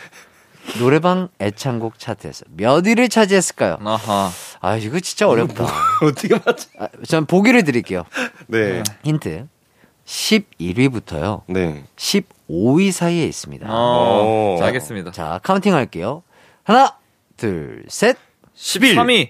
[0.79, 3.77] 노래방 애창곡 차트에서 몇 위를 차지했을까요?
[3.83, 4.31] 아하.
[4.59, 5.65] 아 이거 진짜 어렵다.
[6.01, 6.67] 어떻게 맞지?
[6.79, 8.05] 아, 전 보기를 드릴게요.
[8.47, 8.83] 네.
[9.03, 9.47] 힌트.
[10.05, 11.43] 11위부터요.
[11.47, 11.83] 네.
[11.95, 13.67] 15위 사이에 있습니다.
[13.69, 14.57] 어, 어.
[14.59, 15.11] 자, 알겠습니다.
[15.11, 16.23] 자, counting 할게요.
[16.63, 16.97] 하나,
[17.37, 18.17] 둘, 셋.
[18.53, 18.95] 11.
[18.95, 19.29] 3위,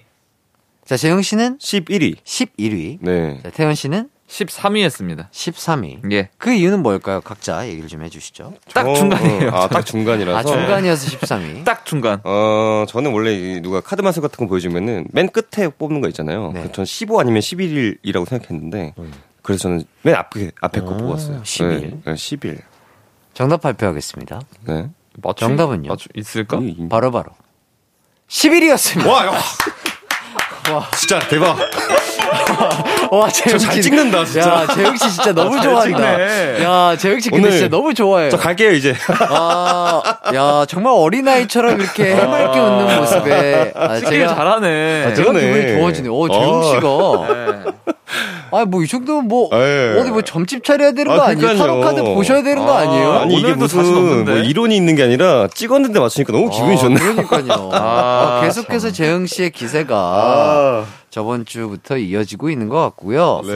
[0.84, 2.16] 자, 재영 씨는 11위.
[2.22, 2.98] 11위.
[3.00, 3.40] 네.
[3.42, 5.28] 자, 태현 씨는 13위 했습니다.
[5.30, 6.10] 13위.
[6.10, 6.30] 예.
[6.38, 7.20] 그 이유는 뭘까요?
[7.20, 8.54] 각자 얘기를 좀 해주시죠.
[8.72, 9.48] 딱 저- 중간이에요.
[9.50, 10.38] 어, 아, 딱 중간이라서.
[10.38, 11.64] 아, 중간이어서 13위.
[11.66, 12.18] 딱 중간.
[12.24, 16.52] 어, 저는 원래 이 누가 카드 마술 같은 거 보여주면은 맨 끝에 뽑는 거 있잖아요.
[16.54, 16.72] 네.
[16.72, 18.94] 전 15 아니면 11이라고 생각했는데
[19.42, 21.42] 그래서 저는 맨 앞에 앞에 거 오, 뽑았어요.
[21.44, 21.80] 11.
[22.04, 22.58] 네, 네, 11.
[23.34, 24.40] 정답 발표하겠습니다.
[24.66, 24.88] 네.
[25.22, 25.90] 맞추, 정답은요?
[25.90, 26.58] 맞추, 있을까?
[26.62, 27.32] 이- 바로 바로.
[28.28, 29.06] 11위였습니다.
[29.12, 30.90] 와, 야.
[30.96, 31.58] 진짜 대박.
[33.10, 33.82] 와, 재영 잘 씨.
[33.82, 34.40] 찍는다, 진짜.
[34.50, 35.98] 야, 재영 씨 진짜 너무 잘 좋아한다.
[35.98, 36.64] 찍네.
[36.64, 38.30] 야, 재영 씨 근데 오늘 진짜 너무 좋아해요.
[38.30, 38.94] 저 갈게요, 이제.
[39.28, 40.02] 아,
[40.34, 43.72] 야, 정말 어린아이처럼 이렇게 해맑게 웃는 모습에.
[43.74, 45.04] 아, 찍기를 잘하네.
[45.06, 45.32] 아, 제가.
[45.32, 46.14] 기분이 좋아지네요.
[46.16, 47.34] 어, 재영 씨가.
[47.34, 47.72] 네.
[48.54, 49.96] 아, 뭐, 이 정도면 뭐, 예.
[49.98, 51.38] 어디 뭐 점집 차려야 되는 거 아, 아니에요?
[51.40, 51.58] 그러니까요.
[51.80, 53.12] 타로카드 보셔야 되는 거 아, 아니에요?
[53.12, 54.26] 아니, 이게 무슨?
[54.26, 57.00] 뭐 이론이 있는 게 아니라 찍었는데 맞추니까 너무 기분이 아, 좋네.
[57.00, 57.70] 그러니까요.
[57.72, 63.42] 아, 아, 계속해서 재영 씨의 기세가 아, 저번 주부터 이어지고 있는 것 같고요.
[63.44, 63.52] 네.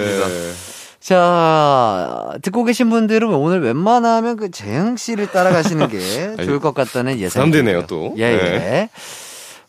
[1.00, 7.50] 자, 듣고 계신 분들은 오늘 웬만하면 그 재흥 씨를 따라가시는 게 좋을 것 같다는 예상이
[7.50, 7.86] 들고요.
[7.86, 8.14] 또.
[8.18, 8.36] 예, 예.
[8.36, 8.90] 네.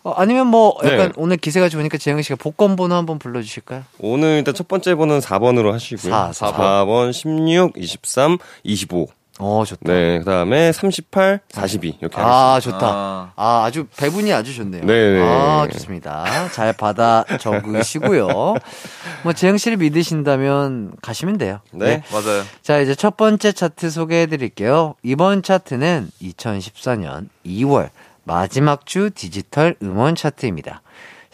[0.04, 1.10] 어, 아니면 뭐 약간 네.
[1.16, 3.84] 오늘 기세가 좋으니까 재흥 씨가 복권 번호 한번 불러 주실까요?
[4.00, 6.12] 오늘 일단 첫 번째 번호는 4번으로 하시고요.
[6.12, 6.52] 사, 사.
[6.52, 9.08] 4번, 16, 23, 25.
[9.40, 9.92] 어, 좋다.
[9.92, 11.98] 네, 그 다음에 38, 42.
[12.02, 12.80] 이렇게 아, 하겠습니다.
[12.80, 12.92] 좋다.
[12.92, 13.32] 아.
[13.36, 14.86] 아, 아주 배분이 아주 좋네요.
[14.86, 15.22] 네네.
[15.22, 16.50] 아, 좋습니다.
[16.52, 18.28] 잘 받아 적으시고요.
[19.24, 21.60] 뭐 재흥 씨를 믿으신다면 가시면 돼요.
[21.72, 22.04] 네.
[22.12, 22.44] 맞아요.
[22.64, 24.96] 자, 이제 첫 번째 차트 소개해 드릴게요.
[25.04, 27.90] 이번 차트는 2014년 2월
[28.24, 30.82] 마지막 주 디지털 음원 차트입니다.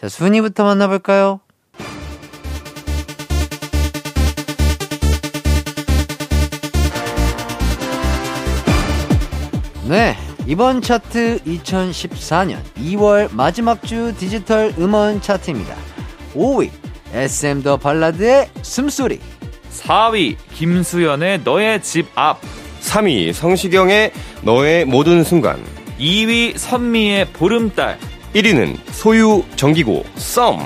[0.00, 1.40] 자, 순위부터 만나볼까요?
[9.86, 10.16] 네.
[10.46, 15.74] 이번 차트 2014년 2월 마지막 주 디지털 음원 차트입니다.
[16.34, 16.70] 5위
[17.12, 19.20] SM 더 발라드의 숨소리
[19.70, 22.40] 4위, 김수현의 너의 집 앞.
[22.80, 25.62] 3위, 성시경의 너의 모든 순간.
[25.98, 27.98] 2위, 선미의 보름달.
[28.34, 30.58] 1위는 소유 정기고, 썸.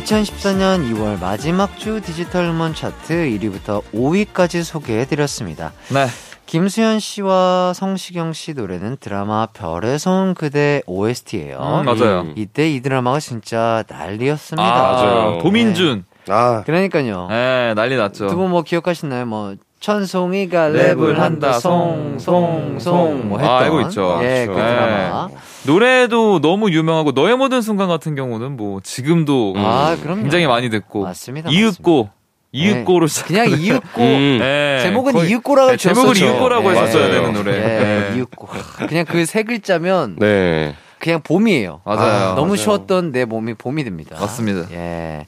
[0.00, 5.72] 2014년 2월 마지막 주 디지털 음원 차트 1위부터 5위까지 소개해드렸습니다.
[5.88, 6.06] 네.
[6.44, 11.56] 김수현 씨와 성시경 씨 노래는 드라마 별의 손 그대 OST예요.
[11.58, 12.20] 음, 맞아요.
[12.20, 12.34] 음.
[12.36, 14.62] 이때 이 드라마가 진짜 난리였습니다.
[14.62, 15.38] 아, 맞아요.
[15.42, 16.04] 도민준.
[16.28, 17.28] 아, 그러니까요.
[17.30, 18.26] 네, 난리 났죠.
[18.28, 19.24] 두 분 뭐 기억하시나요?
[19.26, 19.54] 뭐
[19.90, 24.18] 천송이가 랩을 한다 송송송 뭐 했던 아, 알고 있죠.
[24.22, 24.68] 예, 그 그렇죠.
[24.74, 25.28] 드라마.
[25.64, 30.22] 노래도 너무 유명하고 너의 모든 순간 같은 경우는 뭐 지금도 아, 그럼요.
[30.22, 32.08] 굉장히 많이 듣고 맞습니다, 이윽고
[32.50, 33.28] 이윽고로 시작.
[33.28, 34.38] 그냥 이윽고 음.
[34.40, 36.32] 네, 제목은 거의- 이윽고라고 네, 제목을 지었었죠.
[36.34, 36.80] 이윽고라고 네.
[36.80, 37.08] 했었어야.
[37.10, 37.52] 되는 노래.
[37.60, 37.78] 네,
[38.10, 38.16] 네.
[38.16, 38.48] 이윽고.
[38.88, 40.74] 그냥 그 세 글자면 네.
[40.98, 41.82] 그냥 봄이에요.
[41.84, 42.34] 맞아요.
[42.34, 42.56] 너무 맞아요.
[42.56, 44.16] 추웠던 내 몸이 봄이 됩니다.
[44.18, 44.66] 맞습니다.
[44.72, 45.26] 예.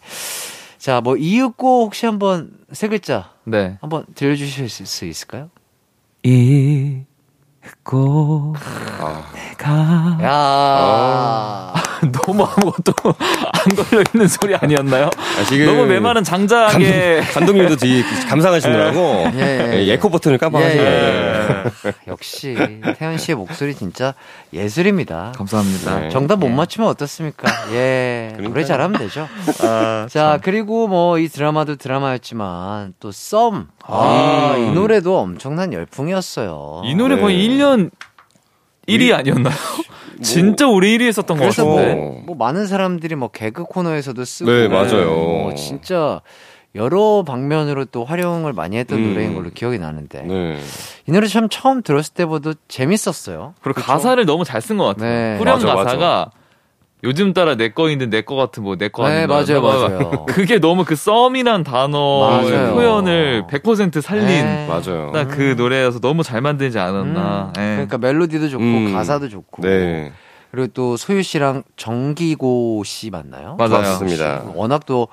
[0.79, 3.77] 자, 뭐 이윽고 혹시 한번 세 글자 네.
[3.81, 5.51] 한번 들려주실 수 있을까요?
[6.23, 6.95] 잊고
[9.35, 11.75] 내가 야,
[12.13, 15.07] 너무 아무것도 안 걸려 있는 소리 아니었나요?
[15.07, 19.87] 아, 지금 너무 메마른 장작에 감독 님도 되게 감상하시느라고 예, 예.
[19.87, 20.87] 예, 에코 버튼을 깜빡하시네요.
[20.87, 21.38] 예, 예.
[22.07, 22.57] 역시
[22.97, 24.15] 태연 씨의 목소리 진짜
[24.53, 25.33] 예술입니다.
[25.37, 26.01] 감사합니다.
[26.01, 26.09] 네.
[26.11, 27.49] 정답 못 맞추면 어떻습니까?
[27.73, 28.29] 예.
[28.37, 28.65] 노래 그러니까요.
[28.67, 29.29] 잘하면 되죠.
[29.63, 33.67] 아, 자, 그리고 뭐 이 드라마도 드라마였지만 또 썸.
[33.85, 36.83] 아, 이 노래도 엄청난 열풍이었어요.
[36.85, 37.21] 이 노래 네.
[37.21, 37.91] 거의 1년
[38.87, 39.55] 1위 아니었나요?
[40.23, 41.95] 진짜 오래 1위 했었던 것 그래서 같은데.
[41.95, 45.07] 뭐, 뭐 많은 사람들이 뭐 개그 코너에서도 쓰고 네, 맞아요.
[45.15, 46.21] 뭐 진짜
[46.79, 49.11] 여러 방면으로 또 활용을 많이 했던 음.
[49.11, 50.59] 노래인 걸로 기억이 나는데 네.
[51.07, 53.55] 이 노래 참 처음 들었을 때보다 재밌었어요.
[53.61, 55.11] 그리고 가사를 너무 잘 쓴 것 같아요.
[55.11, 55.37] 네.
[55.39, 56.31] 후렴 맞아, 가사가
[57.05, 59.89] 요즘 따라 내 거인데 내 거 같은 뭐 내 거 아닌 네, 거 맞아요, 뭐
[59.89, 60.27] 맞아요.
[60.27, 62.41] 그게 너무 그 썸이란 단어.
[62.75, 64.67] 표현을 100% 살린 네.
[64.69, 65.13] 맞아요.
[65.13, 67.53] 딱그 노래여서 너무 잘 만들지 않았나.
[67.57, 67.73] 음, 예.
[67.75, 68.93] 그러니까 멜로디도 좋고 음.
[68.93, 70.13] 가사도 좋고 네.
[70.51, 73.57] 그리고 또 소유 씨랑 정기고 씨 맞나요?
[73.59, 73.71] 맞아요.
[73.83, 74.43] 맞습니다.
[74.55, 75.09] 워낙 또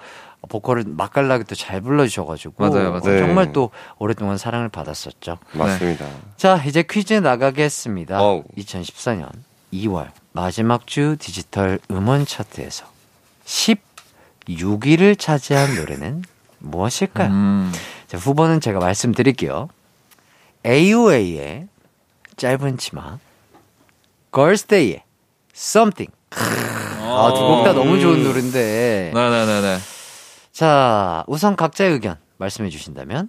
[0.49, 2.99] 보컬을 맛깔나게 또 잘 불러주셔가지고 맞아요, 맞아요.
[3.01, 3.17] 네.
[3.19, 5.37] 정말 또 오랫동안 사랑을 받았었죠.
[5.53, 6.05] 맞습니다.
[6.37, 8.21] 자 이제 퀴즈 나가겠습니다.
[8.21, 8.43] 어우.
[8.57, 9.29] 2014년
[9.73, 12.85] 2월 마지막 주 디지털 음원 차트에서
[13.45, 16.23] 16위를 차지한 노래는
[16.59, 17.29] 무엇일까요?
[17.29, 17.71] 음.
[18.07, 19.69] 자, 후보는 제가 말씀드릴게요.
[20.65, 21.67] AOA의
[22.37, 23.17] 짧은 치마,
[24.31, 25.03] 걸스데이의
[25.55, 26.11] Something.
[26.31, 29.11] 아, 두 곡 다 너무 좋은 노래인데.
[29.13, 29.77] 네네네네.
[30.59, 33.27] 자, 우선 각자의 의견 말씀해 주신다면?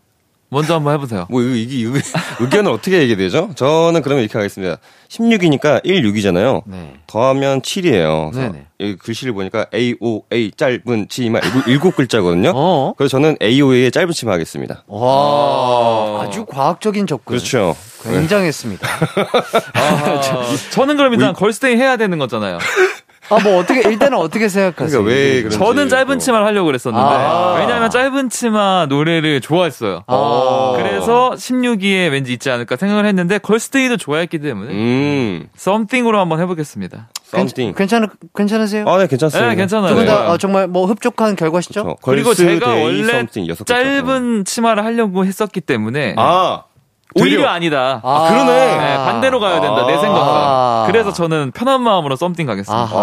[0.48, 1.26] 먼저 한번 해보세요.
[1.28, 1.98] 뭐 이게 이게
[2.38, 3.50] 의견을 어떻게 얘기해야 되죠?
[3.56, 4.76] 저는 그러면 이렇게 하겠습니다.
[5.08, 6.62] 16이니까 1, 6이잖아요.
[6.66, 6.94] 네.
[7.08, 8.32] 더하면 7이에요.
[8.32, 8.66] 네네.
[8.78, 12.52] 여기 글씨를 보니까 A O A 짧은 치마 일곱, 일곱 글자거든요.
[12.54, 12.94] 어?
[12.96, 14.84] 그래서 저는 A O A의 짧은 치마 하겠습니다.
[14.86, 17.32] 와, 아주 과학적인 접근.
[17.36, 17.74] 그렇죠.
[18.04, 18.86] 굉장했습니다.
[19.74, 20.20] 아,
[20.70, 22.58] 저 는 그럼 일단 걸스데이 해야 되는 거잖아요.
[23.28, 25.02] 아, 뭐 어떻게, 일단은 어떻게 생각하세요?
[25.02, 26.18] 그러니까 왜 그런지 저는 짧은 또.
[26.18, 27.56] 치마를 하려고 그랬었는데 아.
[27.58, 30.04] 왜냐하면 짧은 치마 노래를 좋아했어요.
[30.06, 30.74] 아.
[30.76, 37.08] 그래서 16위에 왠지 있지 않을까 생각을 했는데 걸스데이도 좋아했기 때문에 음, 썸띵으로 한번 해보겠습니다.
[37.26, 37.76] something.
[37.76, 38.88] 괜찮, 괜찮으세요?
[38.88, 39.48] 아, 네, 괜찮습니다.
[39.50, 39.88] 네, 괜찮아요.
[39.88, 40.28] 두분다 네.
[40.28, 41.82] 어, 정말 뭐 흡족한 결과시죠?
[41.82, 41.98] 그렇죠.
[42.02, 43.26] 그리고 제가 원래.
[43.66, 46.62] 짧은 치마를 하려고 했었기 때문에 아,
[47.22, 47.50] 오히려 되려.
[47.50, 48.00] 아니다.
[48.02, 48.76] 아, 그러네.
[48.76, 50.00] 네, 반대로 가야 된다 내 아.
[50.00, 50.84] 생각과.
[50.86, 52.82] 그래서 저는 편한 마음으로 썸띵 가겠습니다.
[52.82, 52.96] 아하.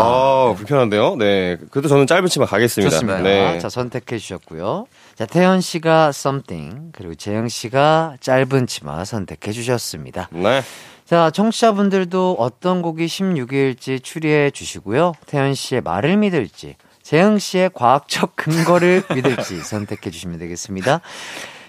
[0.52, 1.16] 아, 불편한데요?
[1.16, 1.58] 네.
[1.72, 2.90] 그래도 저는 짧은 치마 가겠습니다.
[2.92, 3.20] 좋습니다.
[3.20, 3.60] 네.
[3.60, 4.86] 자, 선택해 주셨고요.
[5.16, 10.30] 자, 태현 씨가 something, 그리고 재영 씨가 짧은 치마 선택해 주셨습니다.
[10.32, 10.62] 네.
[11.06, 15.14] 자, 청취자분들도 어떤 곡이 16위일지 추리해 주시고요.
[15.28, 21.02] 태현 씨의 말을 믿을지, 재영 씨의 과학적 근거를 믿을지 선택해 주시면 되겠습니다.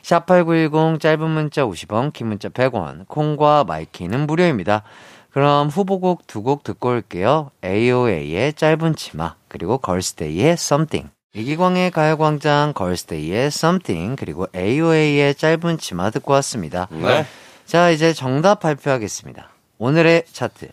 [0.05, 4.83] 샵8910 짧은 문자 50원, 긴 문자 100원, 콩과 마이K는 무료입니다.
[5.31, 7.51] 그럼 후보곡 두 곡 듣고 올게요.
[7.65, 11.11] AOA의 짧은 치마, 그리고 걸스데이의 Something.
[11.33, 16.87] 이기광의 가요광장 걸스데이의 Something, 그리고 AOA의 짧은 치마 듣고 왔습니다.
[16.91, 17.27] 네.
[17.65, 19.49] 자, 이제 정답 발표하겠습니다.
[19.79, 20.69] 오늘의 차트.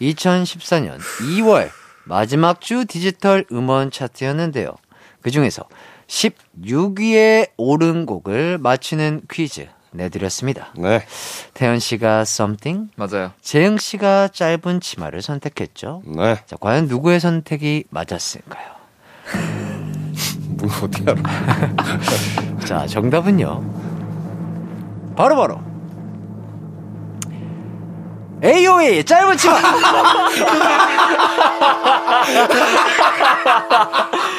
[0.00, 0.98] 2014년
[1.40, 1.70] 2월
[2.04, 4.76] 마지막 주 디지털 음원 차트였는데요.
[5.22, 5.64] 그 중에서
[6.08, 10.72] 16위에 오른 곡을 맞히는 퀴즈 내드렸습니다.
[10.76, 11.02] 네.
[11.54, 13.32] 태연 씨가 something, 맞아요.
[13.40, 16.02] 재영 씨가 짧은 치마를 선택했죠.
[16.04, 16.36] 네.
[16.46, 18.76] 자, 과연 누구의 선택이 맞았을까요?
[20.58, 21.22] 뭐, 어떻게 알아?
[22.64, 23.62] 자, 정답은요.
[25.16, 25.60] 바로바로.
[28.42, 29.54] AOA 짧은 치마!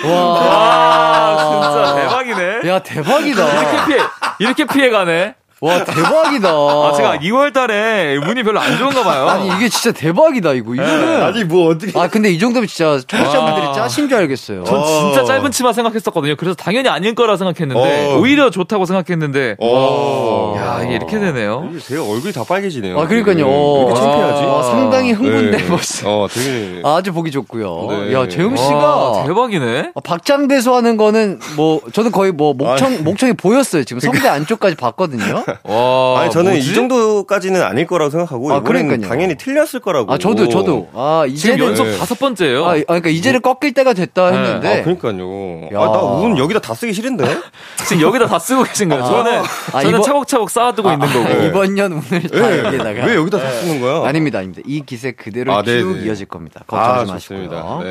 [0.06, 2.70] 와, 진짜 대박이네.
[2.70, 3.48] 야, 대박이다.
[3.62, 4.00] 이렇게 피해,
[4.40, 5.36] 이렇게 피해가네.
[5.60, 6.50] 와, 대박이다.
[6.54, 9.28] 아, 제가 2월 달에 운이 별로 안 좋은가 봐요.
[9.28, 10.76] 아니, 이게 진짜 대박이다, 이거.
[10.76, 11.24] 이거는.
[11.24, 11.98] 아니, 뭐, 어떻게.
[12.00, 13.74] 아, 근데 이 정도면 진짜 청취자분들이 와.
[13.74, 14.64] 짜신 줄 알겠어요.
[14.66, 15.26] 전 진짜 어.
[15.26, 16.36] 짧은 치마 생각했었거든요.
[16.36, 18.20] 그래서 당연히 아닐 거라 생각했는데, 어.
[18.20, 20.56] 오히려 좋다고 생각했는데, 어.
[20.58, 21.70] 야, 이게 이렇게 되네요.
[21.82, 23.00] 제가 얼굴이 다 빨개지네요.
[23.00, 23.48] 아, 그러니까요.
[23.48, 24.44] 왜 이렇게 창피하지?
[24.44, 25.64] 아, 상당히 흥분된 네.
[25.70, 26.06] 모습.
[26.08, 26.82] 어, 되게.
[26.86, 27.88] 아주 보기 좋고요.
[27.90, 28.14] 네.
[28.14, 29.92] 야, 재용 와, 씨가 대박이네.
[29.96, 32.98] 어, 박장대소 하는 거는 뭐 저는 거의 뭐 목청 아니.
[33.00, 33.84] 목청이 보였어요.
[33.84, 35.44] 지금 성대 안쪽까지 봤거든요.
[35.64, 36.72] 와, 아니, 저는 뭐지?
[36.72, 39.08] 이 정도까지는 아닐 거라고 생각하고, 아, 그러니까요.
[39.08, 40.12] 당연히 틀렸을 거라고.
[40.12, 40.90] 아, 저도 저도.
[40.94, 41.98] 아, 이제는 연속 네.
[41.98, 42.66] 다섯 번째예요.
[42.66, 44.38] 아, 아, 그러니까 이제는 꺾일 때가 됐다 네.
[44.38, 45.70] 했는데 아, 그러니까요.
[45.74, 45.80] 야.
[45.80, 47.24] 아, 나운 여기다 다 쓰기 싫은데?
[47.88, 49.04] 지금 여기다 다 쓰고 계신 거예요.
[49.06, 49.44] 저는, 아,
[49.82, 51.26] 저는 이번- 차곡차곡 쌓아두고 있는 거고.
[51.26, 54.08] 아, 이번 년 오늘 다 여기다가 왜 여기다 다 쓰는 거야?
[54.08, 54.62] 아닙니다, 아닙니다.
[54.66, 56.06] 이 기세 그대로 아, 쭉 네네.
[56.06, 56.62] 이어질 겁니다.
[56.68, 57.84] 아, 걱정하지 마시고요.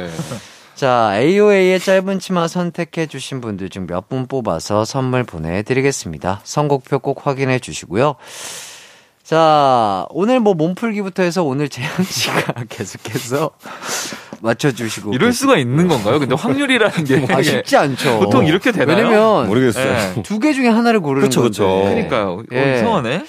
[0.76, 6.40] 자, AOA의 짧은 치마 선택해 주신 분들 중 몇 분 뽑아서 선물 보내드리겠습니다.
[6.44, 8.16] 선곡표 꼭 확인해 주시고요.
[9.24, 13.50] 자, 오늘 뭐 몸풀기부터 해서 오늘 재현 씨가 계속해서
[14.42, 15.14] 맞춰주시고.
[15.14, 16.18] 이럴 수가 있는 건가요?
[16.18, 18.20] 근데 확률이라는 게 아, 쉽지 않죠.
[18.20, 18.96] 보통 이렇게 되나요?
[19.08, 19.92] 왜냐면 모르겠어요.
[20.14, 20.22] 네.
[20.22, 21.52] 두개 중에 하나를 고르는 그쵸, 건데.
[21.52, 21.82] 그쵸.
[21.84, 22.32] 그러니까요.
[22.34, 22.76] 어, 예.
[22.76, 23.24] 이상하네.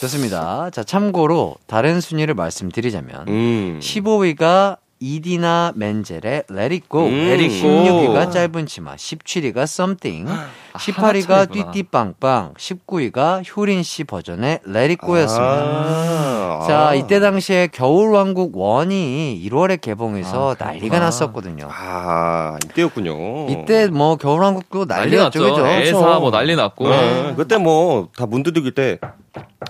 [0.00, 0.68] 좋습니다.
[0.72, 3.78] 자, 참고로 다른 순위를 말씀드리자면 음.
[3.80, 7.12] 15위가 이디나 멘젤의 Let It Go, 음.
[7.12, 7.68] Let It Go.
[7.68, 10.30] 16위가 짧은 치마, 17위가 Something,
[10.74, 11.70] 18위가 차이구나.
[11.72, 14.60] 띠띠빵빵, 19위가 효린 씨 버전의
[15.00, 15.44] Go였습니다.
[15.44, 16.64] 아.
[16.66, 20.98] 자, 이때 당시에 겨울왕국 1이 1월에 개봉해서 아, 난리가.
[20.98, 21.68] 났었거든요.
[21.70, 23.48] 아, 이때였군요.
[23.50, 25.54] 이때 뭐 겨울왕국도 난리 난리였죠, 났죠.
[25.54, 25.66] 그죠?
[25.66, 26.88] 애사 뭐 난리 났고.
[26.88, 28.98] 네, 그때 뭐 다 문 두들길 때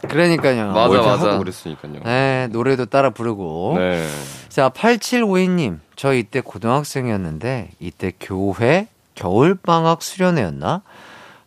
[0.08, 0.72] 그러니까요.
[0.72, 1.28] 맞아, 뭐 맞아.
[1.30, 2.00] 하고 그랬으니까요.
[2.04, 3.74] 네, 노래도 따라 부르고.
[3.78, 4.06] 네.
[4.48, 5.78] 자, 8752님.
[5.96, 10.82] 저 이때 고등학생이었는데, 이때 교회 겨울방학 수련회였나?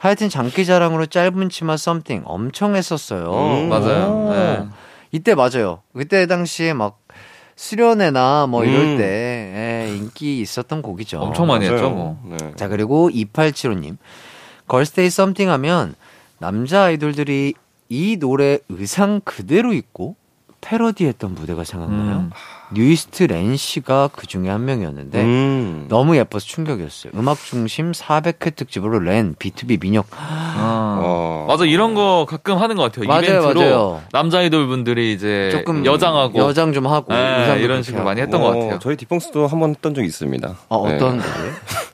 [0.06, 3.32] 하여튼 장기자랑으로 짧은 치마 Something 엄청 했었어요.
[3.34, 4.06] 음, 맞아요.
[4.12, 4.34] 오.
[4.34, 4.68] 네.
[5.12, 5.82] 이때 맞아요.
[5.96, 7.00] 그때 당시에 막
[7.56, 8.98] 수련회나 뭐 이럴 음.
[8.98, 11.20] 때 예, 인기 있었던 곡이죠.
[11.20, 11.78] 엄청 많이 맞아요.
[11.78, 12.20] 했죠, 뭐.
[12.24, 12.38] 네.
[12.56, 13.98] 자, 그리고 2875님.
[14.68, 15.96] 걸스데이 Something 하면
[16.38, 17.56] 남자 아이돌들이
[17.90, 20.16] 이 노래 의상 그대로 입고
[20.66, 22.18] 패러디했던 무대가 생각나요.
[22.18, 22.32] 음.
[22.74, 25.86] 뉴이스트 렌 씨가 그 중에 한 명이었는데 음.
[25.88, 27.14] 너무 예뻐서 충격이었어요.
[27.16, 30.08] 음악 중심 400회 특집으로 렌, B2B 민혁.
[30.12, 31.00] 아.
[31.04, 31.46] 어.
[31.48, 33.08] 맞아 이런 거 가끔 하는 것 같아요.
[33.08, 34.02] 맞아요, 이벤트로 맞아요.
[34.12, 38.10] 남자 아이돌 분들이 이제 조금 여장하고 여장 좀 하고 네, 이런 식으로 하고.
[38.10, 38.80] 많이 했던 것 같아요.
[38.80, 40.56] 저희 디펑스도 한 번 했던 적이 있습니다.
[40.70, 41.24] 어, 어떤 네.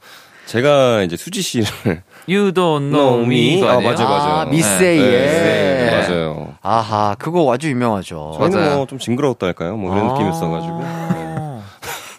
[0.51, 1.65] 제가 이제 수지 씨를
[2.27, 3.91] You don't know me 아, 아니에요?
[3.93, 4.33] 맞아요, 맞아요.
[4.41, 5.11] 아, 미세이의.
[5.11, 6.55] 네, 네, 맞아요.
[6.61, 8.33] 아하, 그거 아주 유명하죠.
[8.37, 8.75] 저희는 맞아요.
[8.77, 9.77] 뭐좀 징그러웠다 할까요?
[9.77, 10.13] 뭐 이런 아.
[10.13, 10.79] 느낌이었어가지고.
[10.79, 11.31] 네.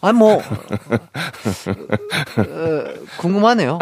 [0.04, 0.42] 아니 뭐 어,
[3.18, 3.78] 궁금하네요.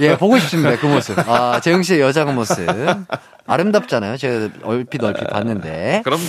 [0.00, 1.18] 예, 예, 보고 싶습니다 그 모습.
[1.28, 2.66] 아 재영 씨의 여장 모습
[3.46, 4.16] 아름답잖아요.
[4.16, 6.00] 제가 얼핏 얼핏 봤는데.
[6.02, 6.22] 그럼요.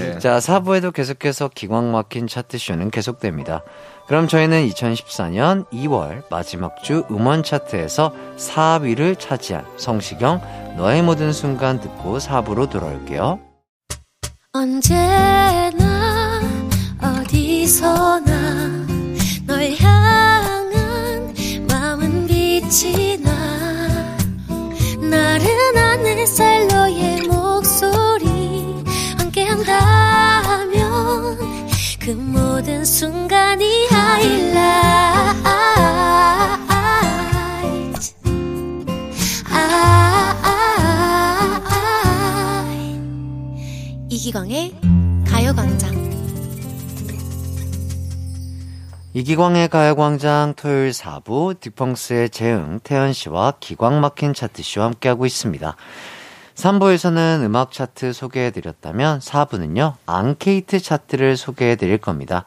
[0.00, 0.18] 네.
[0.18, 3.62] 자 4부에도 계속해서 기광 막힌 차트쇼는 계속됩니다.
[4.08, 10.40] 그럼 저희는 2014년 2월 마지막 주 음원 차트에서 4위를 차지한 성시경
[10.78, 13.38] 너의 모든 순간 듣고 4부로 돌아올게요.
[14.52, 16.40] 언제나
[17.02, 18.86] 어디서나
[19.46, 21.34] 널 향한
[21.68, 23.30] 마음은 빛이 나
[25.00, 28.82] 나른한 햇살 너의 목소리
[29.18, 30.87] 함께한다면
[32.08, 34.58] 그 모든 순간이 하이라이트
[39.52, 40.24] 아,
[44.08, 44.74] 이기광의
[45.26, 45.98] 가요광장.
[49.12, 55.76] 이기광의 가요광장 토요일 4부 딕펑스의 재응, 태연 씨와 기광 막힌 차트쇼 함께하고 있습니다.
[56.58, 62.44] 3부에서는 음악 차트 소개해드렸다면 4부는요, 앙케이트 차트를 해드릴 겁니다.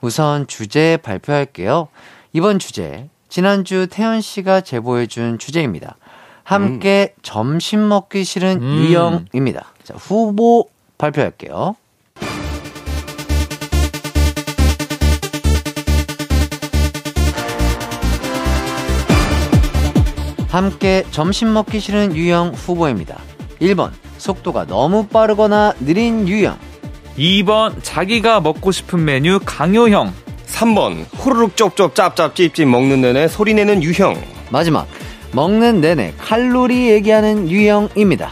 [0.00, 1.88] 우선 주제 발표할게요.
[2.32, 5.96] 이번 주제, 지난주 태연 씨가 제보해준 주제입니다.
[6.44, 8.84] 함께 점심 먹기 싫은 음.
[8.84, 9.66] 유형입니다.
[9.82, 11.74] 자, 후보 발표할게요.
[20.48, 23.27] 함께 점심 먹기 싫은 유형 후보입니다.
[23.60, 26.58] 1번, 속도가 너무 빠르거나 느린 유형.
[27.16, 30.12] 2번 자기가 먹고 싶은 메뉴 강요형.
[30.46, 34.20] 3번 후루룩 쩝쩝 짭짭 찝찝 먹는 내내 소리내는 유형.
[34.50, 34.86] 마지막,
[35.32, 38.30] 먹는 내내 칼로리 얘기하는 유형입니다.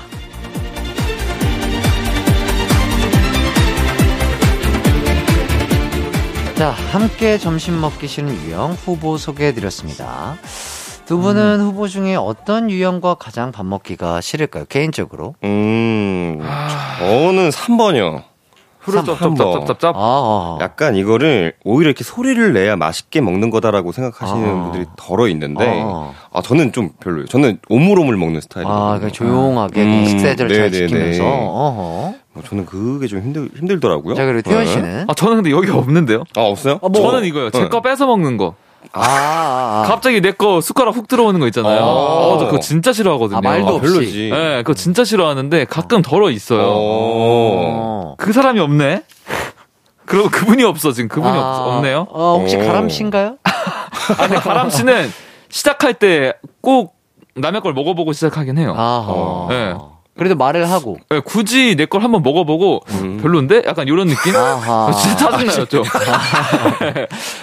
[6.56, 10.38] 자, 함께 점심 먹기 싫은 유형 후보 소개해드렸습니다.
[11.06, 14.64] 두 분은 후보 중에 어떤 유형과 가장 밥 먹기가 싫을까요?
[14.68, 15.36] 개인적으로?
[15.44, 16.40] 음,
[16.98, 18.22] 저는 3번이요.
[18.80, 19.94] 후루쩝쩝쩝쩝쩝.
[19.96, 24.62] 아, 약간 이거를 오히려 이렇게 소리를 내야 맛있게 먹는 거다라고 생각하시는 아.
[24.64, 26.12] 분들이 덜어 있는데, 아.
[26.32, 27.26] 아, 저는 좀 별로예요.
[27.26, 28.84] 저는 오물오물 먹는 스타일이거든요.
[28.84, 30.70] 아, 그 조용하게 음, 식사를 잘 네네네.
[30.70, 31.24] 지키면서.
[31.24, 32.14] 어허.
[32.32, 34.14] 뭐 저는 그게 좀 힘들, 힘들더라고요.
[34.14, 34.70] 자, 그리고 태연 네.
[34.70, 35.04] 씨는?
[35.08, 36.24] 아 저는 근데 여기 없는데요.
[36.36, 36.78] 아, 없어요?
[36.94, 37.50] 저는 이거요.
[37.50, 37.68] 제 네.
[37.68, 38.54] 거 뺏어 먹는 거.
[38.92, 39.88] 아, 아, 아.
[39.88, 41.80] 갑자기 내 거 숟가락 훅 들어오는 거 있잖아요.
[41.80, 41.84] 아.
[41.84, 43.38] 어, 저 그거 진짜 싫어하거든요.
[43.38, 43.80] 아, 말도 아.
[43.80, 44.30] 별로지.
[44.32, 46.62] 네, 그거 진짜 싫어하는데 가끔 덜어 있어요.
[46.66, 46.72] 어.
[46.76, 48.14] 어.
[48.18, 49.02] 그 사람이 없네.
[50.06, 52.06] 그럼 그분이 없어 지금 그분이 아, 없, 없네요.
[52.10, 52.60] 어, 혹시 어.
[52.60, 53.36] 가람 씨인가요?
[53.44, 55.10] 아, 근데 가람 씨는
[55.48, 56.94] 시작할 때 꼭
[57.36, 58.72] 남의 걸 먹어보고 시작하긴 해요.
[58.76, 59.04] 아하.
[59.08, 59.46] 어.
[59.50, 59.74] 네.
[60.16, 60.98] 그래도 말을 하고.
[61.10, 63.18] 네, 굳이 내 걸 한번 먹어보고 음.
[63.22, 63.62] 별론데?
[63.66, 64.34] 약간 이런 느낌?
[64.34, 64.88] 아하.
[64.90, 65.84] 아, 진짜 짜증나요 좀.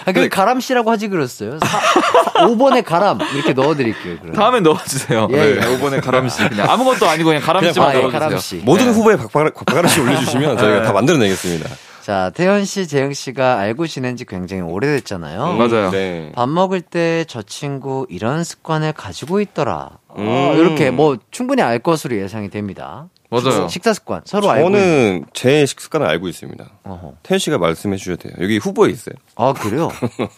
[0.05, 1.59] 아, 그 가람 씨라고 하지 그랬어요.
[1.59, 4.17] 5번에 가람 이렇게 넣어드릴게요.
[4.19, 4.33] 그럼.
[4.35, 5.27] 다음에 넣어주세요.
[5.31, 5.73] 예, 네, 예.
[5.75, 8.19] 이번에 가람 씨 그냥 아무것도 아니고 그냥 가람 씨만 아, 예, 넣어주세요.
[8.19, 8.55] 가람 씨.
[8.57, 8.91] 모든 네.
[8.91, 10.83] 후보에 박박, 박가라 씨 올려주시면 저희가 네.
[10.85, 11.69] 다 만들어내겠습니다.
[12.01, 15.51] 자, 태연 씨, 재영 씨가 알고 지낸 지 굉장히 오래됐잖아요.
[15.51, 15.89] 음, 맞아요.
[15.91, 16.33] 네.
[16.35, 19.91] 밥 먹을 때 저 친구 이런 습관을 가지고 있더라.
[20.15, 20.59] 어, 음.
[20.59, 23.07] 이렇게 뭐 충분히 알 것으로 예상이 됩니다.
[23.29, 23.67] 맞아요.
[23.67, 24.69] 식사 습관 서로 알고.
[24.69, 26.65] 저는 제 식습관을 알고 있습니다.
[26.83, 27.13] 어허.
[27.23, 28.33] 태현 씨가 말씀해 주셔도 돼요.
[28.39, 29.15] 여기 후보에 있어요.
[29.35, 29.89] 아 그래요?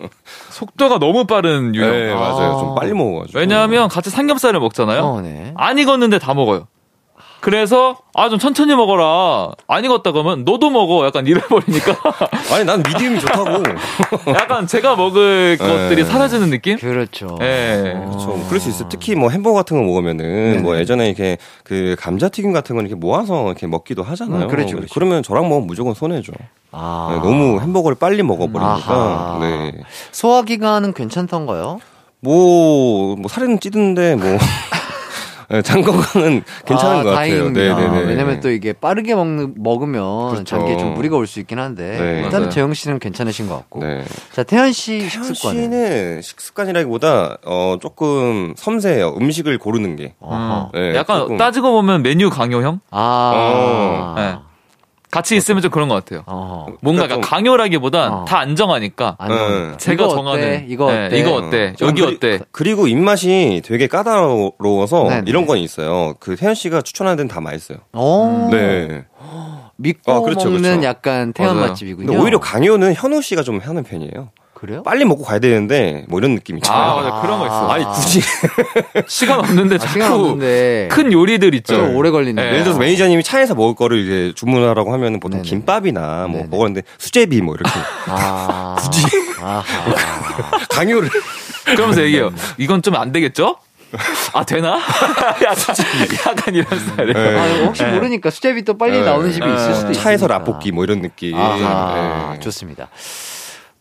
[0.52, 1.92] 속도가 너무 빠른 유형.
[1.92, 2.54] 네, 맞아요.
[2.54, 2.60] 아.
[2.60, 3.38] 좀 빨리 먹어가지고.
[3.40, 5.02] 왜냐하면 같이 삼겹살을 먹잖아요.
[5.04, 5.54] 어, 네.
[5.58, 6.68] 안 익었는데 다 먹어요.
[7.46, 9.52] 그래서 아 좀 천천히 먹어라.
[9.68, 11.06] 안 익었다 그러면 너도 먹어.
[11.06, 11.96] 약간 이래버리니까
[12.52, 13.62] 아니, 난 미디움이 좋다고.
[14.34, 16.10] 약간 제가 먹을 것들이 네.
[16.10, 16.78] 사라지는 느낌?
[16.80, 17.38] 그렇죠.
[17.42, 18.02] 예.
[18.08, 18.44] 그렇죠.
[18.48, 18.90] 그럴 수 있어요.
[18.90, 23.46] 특히 뭐 햄버거 같은 거 먹으면은 뭐 예전에 이렇게 그 감자튀김 같은 거 이렇게 모아서
[23.46, 24.46] 이렇게 먹기도 하잖아요.
[24.46, 25.00] 음, 그렇죠, 그렇죠.
[25.00, 26.34] 러면 저랑 먹으면 무조건 손해죠.
[26.72, 27.10] 아.
[27.12, 29.38] 네, 너무 햄버거를 빨리 먹어버리니까.
[29.42, 29.72] 네.
[30.12, 31.80] 소화 기관은 괜찮던가요?
[32.22, 34.38] 뭐, 뭐 살은 찌는데 뭐.
[35.50, 37.16] 네, 장 건강은 괜찮은 아, 것 같아요.
[37.16, 37.76] 다행입니다.
[37.76, 38.08] 네네네.
[38.08, 40.44] 왜냐면 또 이게 빠르게 먹는 먹으면 그렇죠.
[40.44, 42.22] 장기에 좀 무리가 올 수 있긴 한데 네.
[42.24, 42.50] 일단 맞아요.
[42.50, 43.80] 재영 씨는 괜찮으신 것 같고.
[43.82, 44.04] 네.
[44.34, 45.62] 자 태연 씨 태연 식습관은.
[45.62, 49.16] 씨는 식습관이라기보다 어 조금 섬세해요.
[49.20, 50.14] 음식을 고르는 게.
[50.74, 51.38] 네, 약간 조금.
[51.38, 52.80] 따지고 보면 메뉴 강요형?
[52.92, 53.32] 아.
[53.36, 54.55] 어.
[55.16, 55.18] 네.
[55.18, 56.24] 같이 있으면 좀 그런 것 같아요.
[56.26, 56.78] 어허.
[56.82, 58.26] 뭔가 그러니까 좀- 강요라기보단 어.
[58.26, 59.50] 다 안정하니까 안 좋아.
[59.50, 59.78] 네.
[59.78, 60.66] 제가 이거 정하는 어때?
[60.68, 61.18] 이거 네, 어때?
[61.20, 61.74] 이거 어때?
[61.78, 62.40] 좀 여기 그리- 어때?
[62.52, 65.24] 그리고 입맛이 되게 까다로워서 네네.
[65.28, 66.14] 이런 건 있어요.
[66.20, 67.78] 그 태연 씨가 추천하는 데는 다 맛있어요.
[67.94, 68.50] 어.
[68.52, 69.06] 네.
[69.78, 70.84] 믿고 아, 그렇죠, 먹는 그렇죠.
[70.84, 71.70] 약간 태연 맞아요.
[71.70, 72.22] 맛집이군요.
[72.22, 74.30] 오히려 강요는 현우 씨가 좀 하는 편이에요.
[74.66, 74.84] 그래요?
[74.84, 76.82] 빨리 먹고 가야 되는데 뭐 이런 느낌 있잖아요.
[76.84, 77.22] 아, 맞아.
[77.22, 77.70] 그런 거 있어.
[77.70, 78.22] 아니 굳이
[79.08, 81.76] 시간 없는데 아, 자꾸 시간 없는데 큰 요리들 있죠.
[81.76, 82.36] 좀 오래 걸리는.
[82.36, 82.50] 네.
[82.50, 85.50] 예를 들어서 매니저님이 차에서 먹을 거를 이제 주문하라고 하면은 보통 네네.
[85.50, 86.48] 김밥이나 뭐 네네.
[86.50, 87.72] 먹었는데 수제비 뭐 이렇게
[88.08, 88.76] 아.
[88.82, 89.04] 굳이.
[90.70, 91.10] 강요를
[91.66, 92.32] 그러면서 얘기해요.
[92.58, 93.58] 이건 좀 안 되겠죠?
[94.34, 94.78] 아, 되나?
[95.44, 95.76] 약간,
[96.28, 97.30] 약간 이런 스타일이에요.
[97.32, 97.38] 네.
[97.38, 99.06] 아, 혹시 모르니까 수제비 또 빨리 네.
[99.06, 100.02] 나오는 집이 있을 수도 있으니까.
[100.02, 101.36] 차에서 라볶이 뭐 이런 느낌.
[101.36, 102.40] 아하, 네.
[102.40, 102.90] 좋습니다.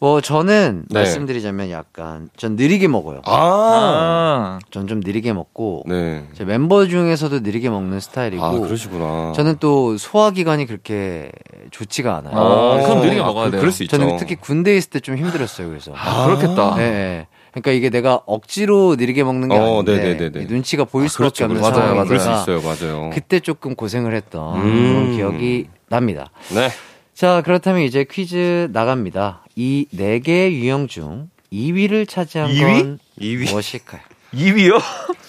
[0.00, 0.98] 뭐 저는 네.
[1.00, 3.22] 말씀드리자면 약간 전 느리게 먹어요.
[3.24, 6.24] 아, 아, 전 좀 느리게 먹고 네.
[6.34, 9.32] 제 멤버 중에서도 느리게 먹는 스타일이고 아 그러시구나.
[9.34, 11.30] 저는 또 소화 기관이 그렇게
[11.70, 12.36] 좋지가 않아요.
[12.36, 13.60] 아, 그럼 느리게 아, 먹어야 그- 돼요.
[13.60, 13.96] 그럴 수 있죠.
[13.96, 15.68] 저는 특히 군대에 있을 때 좀 힘들었어요.
[15.68, 15.92] 그래서.
[15.94, 16.76] 아, 그렇겠다.
[16.78, 17.26] 예, 예.
[17.52, 20.42] 그러니까 이게 내가 억지로 느리게 먹는 게 어, 아닌데 네네네네.
[20.42, 21.60] 이 눈치가 보일 아, 수밖에 그렇죠, 없는.
[21.62, 23.10] 맞아요, 상황이니까 그럴 수 있어요, 맞아요.
[23.14, 24.62] 그때 조금 고생을 했던 음.
[24.62, 26.30] 그런 기억이 납니다.
[26.54, 26.68] 네.
[27.14, 29.43] 자, 그렇다면 이제 퀴즈 나갑니다.
[29.56, 32.82] 이 네 개의 유형 중 2위를 차지한 2위?
[32.82, 33.50] 건 2위.
[33.50, 34.00] 무엇일까요?
[34.34, 34.80] 2위요?